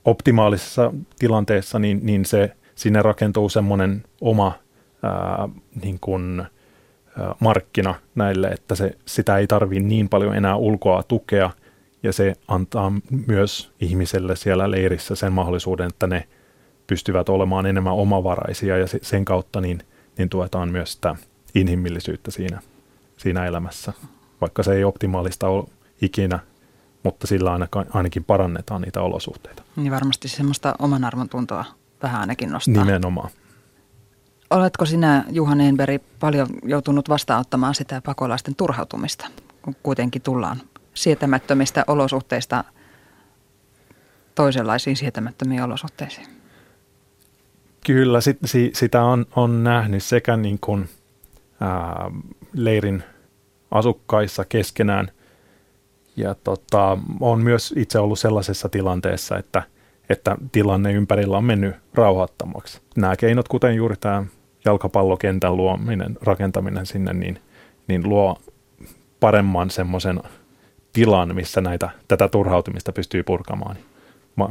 optimaalisessa 0.04 0.92
tilanteessa 1.18 1.78
niin, 1.78 2.00
niin 2.02 2.24
se, 2.24 2.56
sinne 2.74 3.02
rakentuu 3.02 3.48
semmoinen 3.48 4.04
oma 4.20 4.52
ää, 5.02 5.48
niin 5.82 5.98
kuin, 6.00 6.46
markkina 7.40 7.94
näille, 8.14 8.48
että 8.48 8.74
se, 8.74 8.98
sitä 9.06 9.36
ei 9.36 9.46
tarvitse 9.46 9.84
niin 9.84 10.08
paljon 10.08 10.36
enää 10.36 10.56
ulkoa 10.56 11.02
tukea 11.02 11.50
ja 12.02 12.12
se 12.12 12.34
antaa 12.48 12.92
myös 13.26 13.72
ihmiselle 13.80 14.36
siellä 14.36 14.70
leirissä 14.70 15.14
sen 15.14 15.32
mahdollisuuden, 15.32 15.88
että 15.88 16.06
ne 16.06 16.28
pystyvät 16.86 17.28
olemaan 17.28 17.66
enemmän 17.66 17.92
omavaraisia 17.92 18.78
ja 18.78 18.86
sen 19.02 19.24
kautta 19.24 19.60
niin, 19.60 19.82
niin 20.18 20.28
tuetaan 20.28 20.68
myös 20.72 20.92
sitä 20.92 21.16
inhimillisyyttä 21.54 22.30
siinä, 22.30 22.60
siinä 23.16 23.46
elämässä. 23.46 23.92
Vaikka 24.40 24.62
se 24.62 24.72
ei 24.72 24.84
optimaalista 24.84 25.48
ole 25.48 25.64
ikinä, 26.02 26.38
mutta 27.02 27.26
sillä 27.26 27.52
ainakin, 27.52 27.84
ainakin 27.90 28.24
parannetaan 28.24 28.82
niitä 28.82 29.02
olosuhteita. 29.02 29.62
Niin 29.76 29.92
varmasti 29.92 30.28
semmoista 30.28 30.74
oman 30.78 31.04
arvon 31.04 31.28
tuntoa 31.28 31.64
vähän 32.02 32.20
ainakin 32.20 32.50
nostaa. 32.50 32.84
Nimenomaan. 32.84 33.30
Oletko 34.50 34.86
sinä, 34.86 35.24
Juhan 35.30 35.60
Enberg, 35.60 36.02
paljon 36.20 36.48
joutunut 36.62 37.08
vastaanottamaan 37.08 37.74
sitä 37.74 38.02
pakolaisten 38.04 38.54
turhautumista, 38.54 39.26
kun 39.62 39.76
kuitenkin 39.82 40.22
tullaan 40.22 40.60
sietämättömistä 40.94 41.84
olosuhteista 41.86 42.64
toisenlaisiin 44.34 44.96
sietämättömiin 44.96 45.62
olosuhteisiin? 45.62 46.26
Kyllä, 47.86 48.20
sit, 48.20 48.38
si, 48.44 48.70
sitä 48.74 49.02
on, 49.02 49.26
on 49.36 49.64
nähnyt 49.64 50.02
sekä 50.02 50.36
niin 50.36 50.58
kuin, 50.60 50.88
ää, 51.60 52.10
leirin 52.52 53.02
asukkaissa 53.70 54.44
keskenään. 54.44 55.10
Ja 56.16 56.34
tota, 56.34 56.98
on 57.20 57.42
myös 57.42 57.74
itse 57.76 57.98
ollut 57.98 58.18
sellaisessa 58.18 58.68
tilanteessa, 58.68 59.38
että, 59.38 59.62
että 60.08 60.36
tilanne 60.52 60.92
ympärillä 60.92 61.36
on 61.36 61.44
mennyt 61.44 61.76
rauhattomaksi. 61.94 62.80
Nämä 62.96 63.16
keinot, 63.16 63.48
kuten 63.48 63.74
juuri 63.74 63.96
tämä 63.96 64.24
jalkapallokentän 64.64 65.56
luominen, 65.56 66.18
rakentaminen 66.22 66.86
sinne, 66.86 67.12
niin, 67.12 67.40
niin 67.88 68.08
luo 68.08 68.36
paremman 69.20 69.70
semmoisen 69.70 70.20
tilan, 70.92 71.34
missä 71.34 71.60
näitä, 71.60 71.90
tätä 72.08 72.28
turhautumista 72.28 72.92
pystyy 72.92 73.22
purkamaan. 73.22 73.76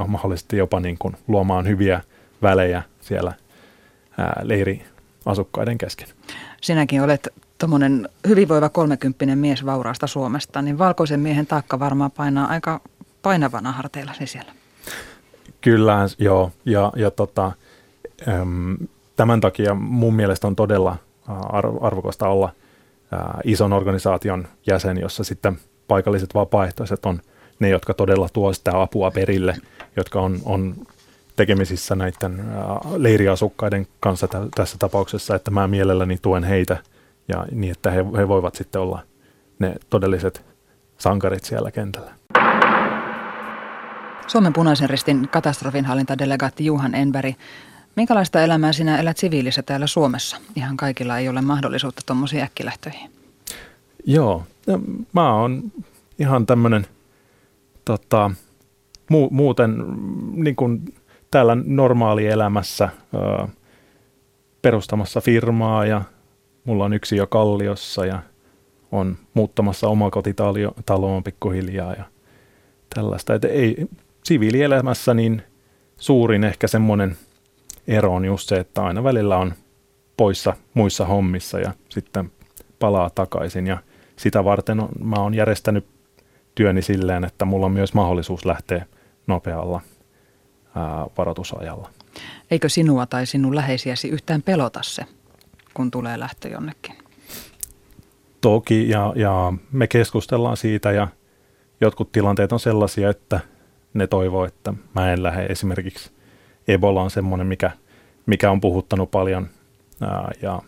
Mahdollisesti 0.07 0.57
jopa 0.57 0.79
niin 0.79 0.97
kuin 0.99 1.15
luomaan 1.27 1.67
hyviä 1.67 2.01
välejä 2.41 2.83
siellä 3.01 3.33
ää, 4.17 4.41
leiriasukkaiden 4.43 5.77
kesken. 5.77 6.07
Sinäkin 6.61 7.01
olet 7.01 7.27
tuommoinen 7.57 8.09
hyvinvoiva 8.27 8.69
kolmekymppinen 8.69 9.37
mies 9.37 9.65
vauraasta 9.65 10.07
Suomesta, 10.07 10.61
niin 10.61 10.77
valkoisen 10.77 11.19
miehen 11.19 11.47
taakka 11.47 11.79
varmaan 11.79 12.11
painaa 12.11 12.47
aika 12.47 12.81
painavana 13.21 13.71
harteillasi 13.71 14.27
siellä. 14.27 14.51
Kyllä, 15.61 15.97
joo. 16.17 16.51
Ja, 16.65 16.91
ja 16.95 17.11
tota, 17.11 17.51
äm, 18.27 18.77
tämän 19.17 19.41
takia 19.41 19.73
mun 19.73 20.13
mielestä 20.13 20.47
on 20.47 20.55
todella 20.55 20.95
arvokasta 21.81 22.27
olla 22.27 22.49
ison 23.43 23.73
organisaation 23.73 24.47
jäsen, 24.67 24.97
jossa 24.97 25.23
sitten 25.23 25.59
paikalliset 25.87 26.33
vapaaehtoiset 26.33 27.05
on 27.05 27.19
ne, 27.59 27.69
jotka 27.69 27.93
todella 27.93 28.29
tuo 28.33 28.53
sitä 28.53 28.81
apua 28.81 29.11
perille, 29.11 29.55
jotka 29.95 30.21
on, 30.21 30.39
on 30.45 30.75
tekemisissä 31.35 31.95
näiden 31.95 32.45
leiriasukkaiden 32.97 33.87
kanssa 33.99 34.27
tässä 34.55 34.77
tapauksessa, 34.79 35.35
että 35.35 35.51
mä 35.51 35.67
mielelläni 35.67 36.17
tuen 36.21 36.43
heitä 36.43 36.77
ja 37.27 37.45
niin, 37.51 37.71
että 37.71 37.91
he, 37.91 38.05
he 38.17 38.27
voivat 38.27 38.55
sitten 38.55 38.81
olla 38.81 38.99
ne 39.59 39.75
todelliset 39.89 40.45
sankarit 40.97 41.43
siellä 41.43 41.71
kentällä. 41.71 42.11
Suomen 44.27 44.53
punaisen 44.53 44.89
ristin 44.89 45.29
katastrofinhallintadelegaatti 45.29 46.65
Juhan 46.65 46.95
Enberg. 46.95 47.35
Minkälaista 47.97 48.41
elämää 48.41 48.73
sinä 48.73 48.99
elät 48.99 49.17
siviilissä 49.17 49.63
täällä 49.63 49.87
Suomessa? 49.87 50.37
Ihan 50.55 50.77
kaikilla 50.77 51.17
ei 51.17 51.29
ole 51.29 51.41
mahdollisuutta 51.41 52.01
tuommoisiin 52.05 52.43
äkkilähtöihin. 52.43 53.11
Joo, 54.05 54.43
mä 55.13 55.33
oon 55.33 55.63
ihan 56.19 56.45
tämmöinen 56.45 56.87
tota, 57.85 58.31
mu- 59.13 59.29
muuten 59.31 59.83
niin 60.33 60.55
kuin 60.55 60.95
täällä 61.31 61.57
normaalielämässä 61.65 62.89
ö, 63.13 63.47
perustamassa 64.61 65.21
firmaa 65.21 65.85
ja 65.85 66.01
mulla 66.65 66.85
on 66.85 66.93
yksi 66.93 67.15
jo 67.15 67.27
Kalliossa 67.27 68.05
ja 68.05 68.19
on 68.91 69.17
muuttamassa 69.33 69.87
omakotitaloon 69.87 71.23
pikkuhiljaa 71.23 71.93
ja 71.93 72.03
tällaista. 72.95 73.33
Että 73.33 73.47
ei, 73.47 73.87
siviilielämässä 74.23 75.13
niin 75.13 75.41
suurin 75.99 76.43
ehkä 76.43 76.67
semmoinen 76.67 77.17
ero 77.87 78.13
on 78.13 78.25
just 78.25 78.49
se, 78.49 78.55
että 78.55 78.83
aina 78.83 79.03
välillä 79.03 79.37
on 79.37 79.53
poissa 80.17 80.53
muissa 80.73 81.05
hommissa 81.05 81.59
ja 81.59 81.71
sitten 81.89 82.31
palaa 82.79 83.09
takaisin 83.09 83.67
ja 83.67 83.77
sitä 84.15 84.43
varten 84.43 84.79
on, 84.79 84.89
mä 85.03 85.15
oon 85.15 85.33
järjestänyt 85.33 85.85
työni 86.55 86.81
silleen, 86.81 87.23
että 87.23 87.45
mulla 87.45 87.65
on 87.65 87.71
myös 87.71 87.93
mahdollisuus 87.93 88.45
lähteä 88.45 88.85
nopealla 89.27 89.81
ää, 90.75 91.05
varoitusajalla. 91.17 91.89
Eikö 92.51 92.69
sinua 92.69 93.05
tai 93.05 93.25
sinun 93.25 93.55
läheisiäsi 93.55 94.09
yhtään 94.09 94.41
pelota 94.41 94.79
se, 94.83 95.05
kun 95.73 95.91
tulee 95.91 96.19
lähtö 96.19 96.47
jonnekin? 96.47 96.95
Toki, 98.41 98.89
ja, 98.89 99.13
ja 99.15 99.53
me 99.71 99.87
keskustellaan 99.87 100.57
siitä, 100.57 100.91
ja 100.91 101.07
jotkut 101.81 102.11
tilanteet 102.11 102.51
on 102.51 102.59
sellaisia, 102.59 103.09
että 103.09 103.39
ne 103.93 104.07
toivoo, 104.07 104.45
että 104.45 104.73
mä 104.95 105.13
en 105.13 105.23
lähde. 105.23 105.45
Esimerkiksi 105.45 106.11
Ebola 106.67 107.01
on 107.01 107.11
semmoinen, 107.11 107.47
mikä, 107.47 107.71
mikä 108.25 108.51
on 108.51 108.61
puhuttanut 108.61 109.11
paljon, 109.11 109.47
ää, 110.01 110.31
ja 110.41 110.61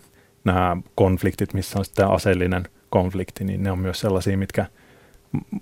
nämä 0.44 0.78
konfliktit, 0.96 1.54
missä 1.54 1.80
on 1.80 1.86
sitten 1.86 2.08
aseellinen 2.08 2.64
konflikti, 2.90 3.44
niin 3.44 3.64
ne 3.64 3.72
on 3.72 3.80
myös 3.80 4.00
sellaisia, 4.00 4.38
mitkä 4.38 4.66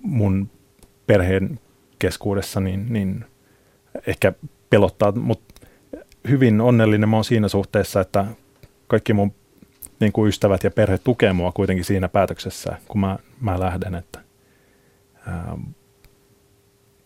mun 0.01 0.49
perheen 1.07 1.59
keskuudessa 1.99 2.59
niin, 2.59 2.85
niin 2.89 3.25
ehkä 4.07 4.33
pelottaa, 4.69 5.11
mutta 5.11 5.67
hyvin 6.29 6.61
onnellinen 6.61 7.09
mä 7.09 7.17
oon 7.17 7.25
siinä 7.25 7.47
suhteessa, 7.47 8.01
että 8.01 8.25
kaikki 8.87 9.13
mun 9.13 9.33
niin 9.99 10.11
kuin 10.11 10.29
ystävät 10.29 10.63
ja 10.63 10.71
perhe 10.71 10.97
tukee 10.97 11.33
mua 11.33 11.51
kuitenkin 11.51 11.85
siinä 11.85 12.07
päätöksessä, 12.07 12.77
kun 12.87 12.99
mä, 12.99 13.19
mä 13.41 13.59
lähden. 13.59 13.95
Että, 13.95 14.19
ää, 15.27 15.57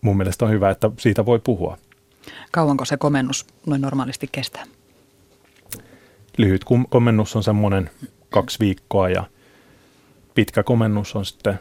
mun 0.00 0.16
mielestä 0.16 0.44
on 0.44 0.50
hyvä, 0.50 0.70
että 0.70 0.90
siitä 0.98 1.26
voi 1.26 1.38
puhua. 1.38 1.78
Kauanko 2.52 2.84
se 2.84 2.96
komennus 2.96 3.46
noin 3.66 3.80
normaalisti 3.80 4.28
kestää? 4.32 4.64
Lyhyt 6.38 6.64
komennus 6.88 7.36
on 7.36 7.42
semmoinen 7.42 7.90
kaksi 8.30 8.58
viikkoa 8.60 9.08
ja 9.08 9.24
pitkä 10.34 10.62
komennus 10.62 11.16
on 11.16 11.26
sitten, 11.26 11.60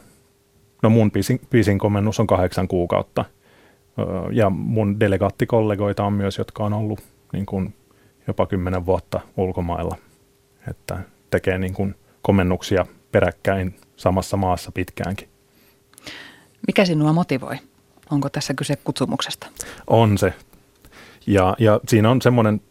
no 0.83 0.89
mun 0.89 1.11
pisin, 1.11 1.41
pisin 1.49 1.79
komennus 1.79 2.19
on 2.19 2.27
kahdeksan 2.27 2.67
kuukautta. 2.67 3.25
Ja 4.31 4.49
mun 4.49 4.99
delegaattikollegoita 4.99 6.03
on 6.03 6.13
myös, 6.13 6.37
jotka 6.37 6.63
on 6.63 6.73
ollut 6.73 6.99
niin 7.33 7.45
kuin 7.45 7.73
jopa 8.27 8.45
kymmenen 8.45 8.85
vuotta 8.85 9.19
ulkomailla, 9.37 9.97
että 10.69 10.99
tekee 11.31 11.57
niin 11.57 11.73
kuin 11.73 11.95
komennuksia 12.21 12.85
peräkkäin 13.11 13.75
samassa 13.95 14.37
maassa 14.37 14.71
pitkäänkin. 14.71 15.29
Mikä 16.67 16.85
sinua 16.85 17.13
motivoi? 17.13 17.55
Onko 18.11 18.29
tässä 18.29 18.53
kyse 18.53 18.75
kutsumuksesta? 18.75 19.47
On 19.87 20.17
se. 20.17 20.33
Ja, 21.27 21.55
ja 21.59 21.79
siinä 21.87 22.09
on 22.09 22.21
semmoinen 22.21 22.61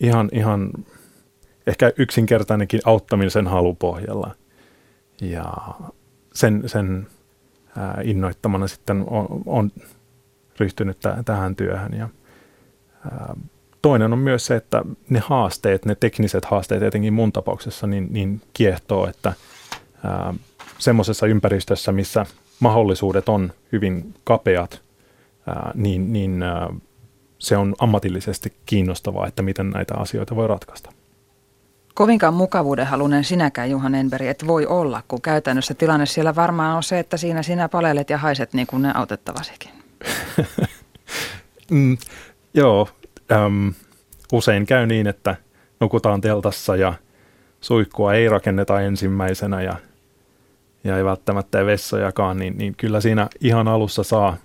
ihan, 0.00 0.28
ihan 0.32 0.72
ehkä 1.66 1.92
yksinkertainenkin 1.96 2.80
auttamisen 2.84 3.46
halupohjalla. 3.46 4.34
Ja 5.20 5.52
sen, 6.34 6.62
sen 6.66 7.06
ää, 7.78 8.00
innoittamana 8.04 8.66
sitten 8.66 9.04
on, 9.10 9.26
on 9.46 9.72
ryhtynyt 10.60 11.00
t- 11.00 11.24
tähän 11.24 11.56
työhön. 11.56 11.92
Ja, 11.92 12.08
ää, 13.10 13.34
toinen 13.82 14.12
on 14.12 14.18
myös 14.18 14.46
se, 14.46 14.56
että 14.56 14.84
ne 15.08 15.18
haasteet, 15.18 15.84
ne 15.84 15.94
tekniset 15.94 16.44
haasteet 16.44 16.82
etenkin 16.82 17.14
mun 17.14 17.32
tapauksessa, 17.32 17.86
niin, 17.86 18.08
niin 18.10 18.40
kiehtoo, 18.52 19.06
että 19.06 19.32
semmoisessa 20.78 21.26
ympäristössä, 21.26 21.92
missä 21.92 22.26
mahdollisuudet 22.60 23.28
on 23.28 23.52
hyvin 23.72 24.14
kapeat, 24.24 24.82
ää, 25.46 25.70
niin, 25.74 26.12
niin 26.12 26.42
ää, 26.42 26.74
se 27.42 27.56
on 27.56 27.74
ammatillisesti 27.78 28.52
kiinnostavaa, 28.66 29.26
että 29.26 29.42
miten 29.42 29.70
näitä 29.70 29.94
asioita 29.96 30.36
voi 30.36 30.48
ratkaista. 30.48 30.92
Kovinkaan 31.94 32.34
mukavuudenhalunen 32.34 33.24
sinäkään, 33.24 33.70
Juhan 33.70 33.94
Enberg, 33.94 34.26
et 34.26 34.46
voi 34.46 34.66
olla, 34.66 35.02
kun 35.08 35.22
käytännössä 35.22 35.74
tilanne 35.74 36.06
siellä 36.06 36.34
varmaan 36.34 36.76
on 36.76 36.82
se, 36.82 36.98
että 36.98 37.16
siinä 37.16 37.42
sinä 37.42 37.68
palelet 37.68 38.10
ja 38.10 38.18
haiset 38.18 38.52
niin 38.52 38.66
kuin 38.66 38.82
ne 38.82 38.92
autettavasikin. 38.94 39.70
mm, 41.70 41.98
joo, 42.54 42.88
äm, 43.32 43.72
usein 44.32 44.66
käy 44.66 44.86
niin, 44.86 45.06
että 45.06 45.36
nukutaan 45.80 46.20
teltassa 46.20 46.76
ja 46.76 46.94
suikkua 47.60 48.14
ei 48.14 48.28
rakenneta 48.28 48.80
ensimmäisenä 48.80 49.62
ja, 49.62 49.76
ja 50.84 50.96
ei 50.96 51.04
välttämättä 51.04 51.66
vessojakaan, 51.66 52.36
niin, 52.36 52.58
niin 52.58 52.74
kyllä 52.76 53.00
siinä 53.00 53.28
ihan 53.40 53.68
alussa 53.68 54.02
saa 54.02 54.36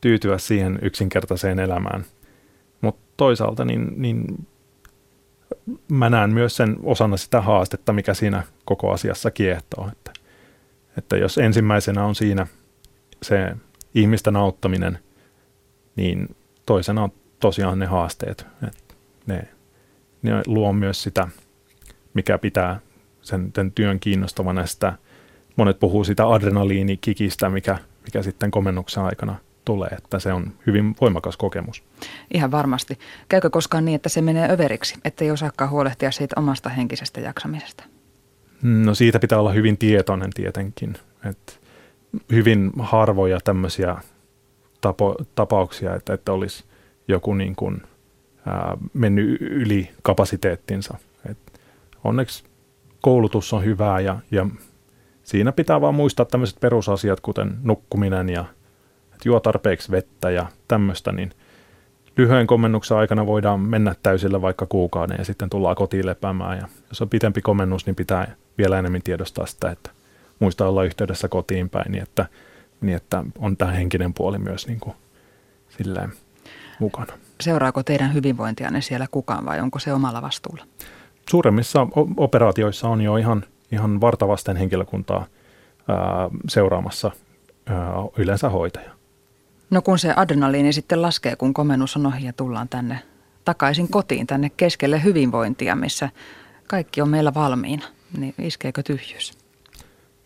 tyytyä 0.00 0.38
siihen 0.38 0.78
yksinkertaiseen 0.82 1.58
elämään. 1.58 2.04
Mutta 2.84 3.02
toisaalta 3.16 3.64
niin, 3.64 3.92
niin 3.96 4.46
mä 5.88 6.10
näen 6.10 6.30
myös 6.30 6.56
sen 6.56 6.76
osana 6.82 7.16
sitä 7.16 7.40
haastetta, 7.40 7.92
mikä 7.92 8.14
siinä 8.14 8.42
koko 8.64 8.90
asiassa 8.92 9.30
kiehtoo. 9.30 9.88
Että, 9.92 10.12
että 10.98 11.16
jos 11.16 11.38
ensimmäisenä 11.38 12.04
on 12.04 12.14
siinä 12.14 12.46
se 13.22 13.56
ihmisten 13.94 14.36
auttaminen, 14.36 14.98
niin 15.96 16.36
toisena 16.66 17.02
on 17.02 17.12
tosiaan 17.40 17.78
ne 17.78 17.86
haasteet. 17.86 18.46
Että 18.68 18.94
ne, 19.26 19.48
ne 20.22 20.42
luo 20.46 20.72
myös 20.72 21.02
sitä, 21.02 21.28
mikä 22.14 22.38
pitää 22.38 22.80
sen, 23.22 23.52
sen 23.56 23.72
työn 23.72 24.00
kiinnostavana. 24.00 24.66
Sitä, 24.66 24.92
monet 25.56 25.80
puhuu 25.80 26.04
sitä 26.04 26.28
adrenaliinikikistä, 26.28 27.48
mikä, 27.48 27.78
mikä 28.04 28.22
sitten 28.22 28.50
komennuksen 28.50 29.02
aikana 29.02 29.36
tulee, 29.64 29.88
että 29.88 30.18
se 30.18 30.32
on 30.32 30.52
hyvin 30.66 30.96
voimakas 31.00 31.36
kokemus. 31.36 31.82
Ihan 32.34 32.50
varmasti. 32.50 32.98
Käykö 33.28 33.50
koskaan 33.50 33.84
niin, 33.84 33.96
että 33.96 34.08
se 34.08 34.22
menee 34.22 34.52
överiksi, 34.52 34.94
ettei 35.04 35.30
osaakaan 35.30 35.70
huolehtia 35.70 36.10
siitä 36.10 36.40
omasta 36.40 36.68
henkisestä 36.68 37.20
jaksamisesta? 37.20 37.84
No 38.62 38.94
siitä 38.94 39.18
pitää 39.18 39.38
olla 39.38 39.52
hyvin 39.52 39.78
tietoinen 39.78 40.30
tietenkin. 40.30 40.94
Et 41.30 41.60
hyvin 42.32 42.72
harvoja 42.78 43.40
tämmöisiä 43.44 43.96
tapo, 44.80 45.16
tapauksia, 45.34 45.94
että, 45.94 46.14
että 46.14 46.32
olisi 46.32 46.64
joku 47.08 47.34
niin 47.34 47.56
kuin, 47.56 47.82
ää, 48.46 48.76
mennyt 48.94 49.40
yli 49.40 49.90
kapasiteettinsa. 50.02 50.98
Et 51.30 51.60
onneksi 52.04 52.44
koulutus 53.00 53.52
on 53.52 53.64
hyvää 53.64 54.00
ja, 54.00 54.18
ja 54.30 54.46
siinä 55.22 55.52
pitää 55.52 55.80
vaan 55.80 55.94
muistaa 55.94 56.26
tämmöiset 56.26 56.60
perusasiat, 56.60 57.20
kuten 57.20 57.56
nukkuminen 57.62 58.28
ja 58.28 58.44
juo 59.24 59.40
tarpeeksi 59.40 59.90
vettä 59.90 60.30
ja 60.30 60.46
tämmöistä, 60.68 61.12
niin 61.12 61.30
lyhyen 62.16 62.46
komennuksen 62.46 62.96
aikana 62.96 63.26
voidaan 63.26 63.60
mennä 63.60 63.94
täysillä 64.02 64.42
vaikka 64.42 64.66
kuukauden 64.66 65.16
ja 65.18 65.24
sitten 65.24 65.50
tullaan 65.50 65.76
kotiin 65.76 66.06
lepäämään. 66.06 66.58
Ja 66.58 66.68
jos 66.88 67.02
on 67.02 67.08
pitempi 67.08 67.42
komennus, 67.42 67.86
niin 67.86 67.96
pitää 67.96 68.34
vielä 68.58 68.78
enemmän 68.78 69.02
tiedostaa 69.02 69.46
sitä, 69.46 69.70
että 69.70 69.90
muistaa 70.38 70.68
olla 70.68 70.84
yhteydessä 70.84 71.28
kotiin 71.28 71.70
päin, 71.70 71.92
niin 71.92 72.02
että, 72.02 72.26
niin 72.80 72.96
että 72.96 73.24
on 73.38 73.56
tämä 73.56 73.72
henkinen 73.72 74.14
puoli 74.14 74.38
myös 74.38 74.66
niin 74.66 74.80
kuin 74.80 74.96
silleen 75.68 76.12
mukana. 76.80 77.12
Seuraako 77.40 77.82
teidän 77.82 78.14
hyvinvointianne 78.14 78.80
siellä 78.80 79.06
kukaan 79.10 79.46
vai 79.46 79.60
onko 79.60 79.78
se 79.78 79.92
omalla 79.92 80.22
vastuulla? 80.22 80.64
Suuremmissa 81.30 81.86
operaatioissa 82.16 82.88
on 82.88 83.00
jo 83.00 83.16
ihan, 83.16 83.44
ihan 83.72 84.00
vartavasten 84.00 84.56
henkilökuntaa 84.56 85.26
ää, 85.88 85.96
seuraamassa 86.48 87.10
ää, 87.66 87.92
yleensä 88.18 88.48
hoitaja. 88.48 88.93
No 89.70 89.82
kun 89.82 89.98
se 89.98 90.12
adrenaliini 90.16 90.72
sitten 90.72 91.02
laskee, 91.02 91.36
kun 91.36 91.54
komennus 91.54 91.96
on 91.96 92.06
ohi 92.06 92.26
ja 92.26 92.32
tullaan 92.32 92.68
tänne 92.68 92.98
takaisin 93.44 93.88
kotiin, 93.88 94.26
tänne 94.26 94.50
keskelle 94.56 95.04
hyvinvointia, 95.04 95.76
missä 95.76 96.08
kaikki 96.66 97.00
on 97.00 97.08
meillä 97.08 97.34
valmiina, 97.34 97.86
niin 98.18 98.34
iskeekö 98.38 98.82
tyhjyys? 98.82 99.32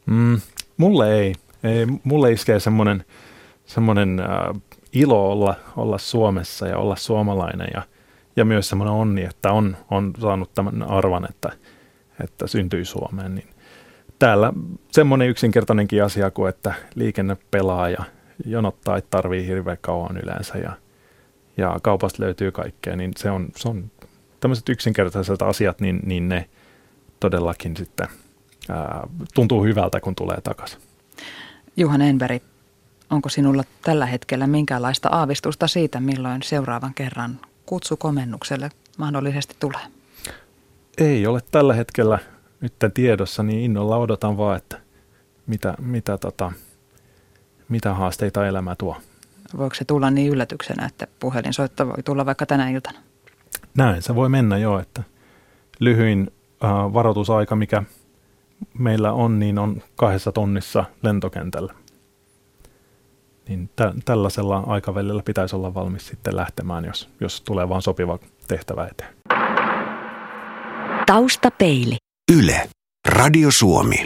Mm, 0.07 0.40
mulle 0.77 1.20
ei. 1.20 1.35
ei. 1.62 1.87
Mulle 2.05 2.33
iskee 2.33 2.61
semmoinen, 2.61 3.05
semmoinen 3.66 4.20
äh, 4.20 4.61
ilo 4.92 5.33
olla, 5.33 5.55
olla 5.77 5.98
Suomessa 5.98 6.68
ja 6.68 6.79
olla 6.79 6.96
suomalainen 6.96 7.68
ja, 7.74 7.83
ja 8.37 8.44
myös 8.44 8.68
semmoinen 8.68 8.94
onni, 8.94 9.24
että 9.24 9.53
on, 9.53 9.77
on 9.90 10.12
saanut 10.20 10.55
tämän 10.55 10.83
arvan, 10.83 11.29
että, 11.31 11.53
että 12.24 12.46
syntyi 12.46 12.85
Suomeen. 12.85 13.35
Niin 13.35 13.48
täällä 14.18 14.53
semmoinen 14.92 15.29
yksinkertainenkin 15.29 16.05
asia 16.05 16.31
kuin, 16.31 16.48
että 16.48 16.74
liikenne 16.94 17.37
pelaa 17.51 17.88
ja 17.88 18.05
jonottaa 18.44 18.96
ei 18.96 19.03
tarvii 19.11 19.46
hirveän 19.46 19.79
kauan 19.81 20.16
yleensä 20.16 20.59
ja, 20.59 20.72
ja 21.57 21.77
kaupasta 21.83 22.22
löytyy 22.22 22.53
kaikkea, 22.53 22.96
niin 22.96 23.12
se 23.16 23.31
on, 23.31 23.48
se 23.57 23.68
on 23.68 23.90
tämmöiset 24.40 24.68
yksinkertaiset 24.68 25.42
asiat, 25.42 25.81
niin, 25.81 26.01
niin 26.05 26.29
ne 26.29 26.48
todellakin 27.20 27.77
sitten 27.77 28.07
ää, 28.68 29.07
tuntuu 29.35 29.64
hyvältä, 29.64 30.01
kun 30.01 30.14
tulee 30.14 30.40
takaisin. 30.40 30.81
Juhan 31.77 32.03
Enberg, 32.03 32.42
onko 33.11 33.29
sinulla 33.29 33.64
tällä 33.83 34.07
hetkellä 34.07 34.46
minkäänlaista 34.46 35.09
aavistusta 35.09 35.68
siitä, 35.68 36.01
milloin 36.01 36.42
seuraavan 36.42 36.94
kerran 36.94 37.40
kutsukomennukselle 37.66 38.70
mahdollisesti 38.98 39.57
tulee? 39.61 39.81
Ei 40.98 41.27
ole 41.27 41.40
tällä 41.51 41.74
hetkellä 41.74 42.18
nyt 42.61 42.72
tiedossa, 42.94 43.42
niin 43.42 43.61
innolla 43.61 43.96
odotan 43.96 44.37
vaan, 44.37 44.57
että 44.57 44.81
mitä, 45.46 45.74
mitä, 45.81 46.18
tota, 46.18 46.53
mitä 47.68 47.94
haasteita 47.94 48.46
elämä 48.46 48.74
tuo. 48.76 48.96
Voiko 49.57 49.74
se 49.74 49.85
tulla 49.85 50.11
niin 50.11 50.33
yllätyksenä, 50.33 50.87
että 50.87 51.07
puhelinsoitto 51.20 51.87
voi 51.87 52.02
tulla 52.04 52.26
vaikka 52.26 52.46
tänä 52.46 52.70
iltana? 52.70 52.98
Näin 53.76 54.02
se 54.02 54.14
voi 54.14 54.28
mennä 54.28 54.59
jo, 54.59 54.78
että 54.78 55.02
lyhyin 55.81 56.31
äh, 56.64 56.70
varoitusaika, 56.70 57.57
mikä 57.57 57.83
meillä 58.78 59.12
on, 59.12 59.38
niin 59.38 59.59
on 59.59 59.83
kahdessa 59.96 60.33
tonnissa 60.33 60.85
lentokentällä. 61.02 61.74
Niin 63.48 63.70
tä- 63.76 63.94
tällaisella 64.04 64.64
aikavälillä 64.66 65.22
pitäisi 65.22 65.57
olla 65.57 65.74
valmis 65.74 66.07
sitten 66.07 66.37
lähtemään, 66.37 66.85
jos, 66.85 67.09
jos 67.20 67.40
tulee 67.40 67.68
vaan 67.68 67.83
sopiva 67.83 68.18
tehtävä 68.48 68.87
eteen. 68.87 69.14
Taustapeili. 71.07 71.96
Yle. 72.38 72.68
Radio 73.09 73.50
Suomi. 73.50 73.96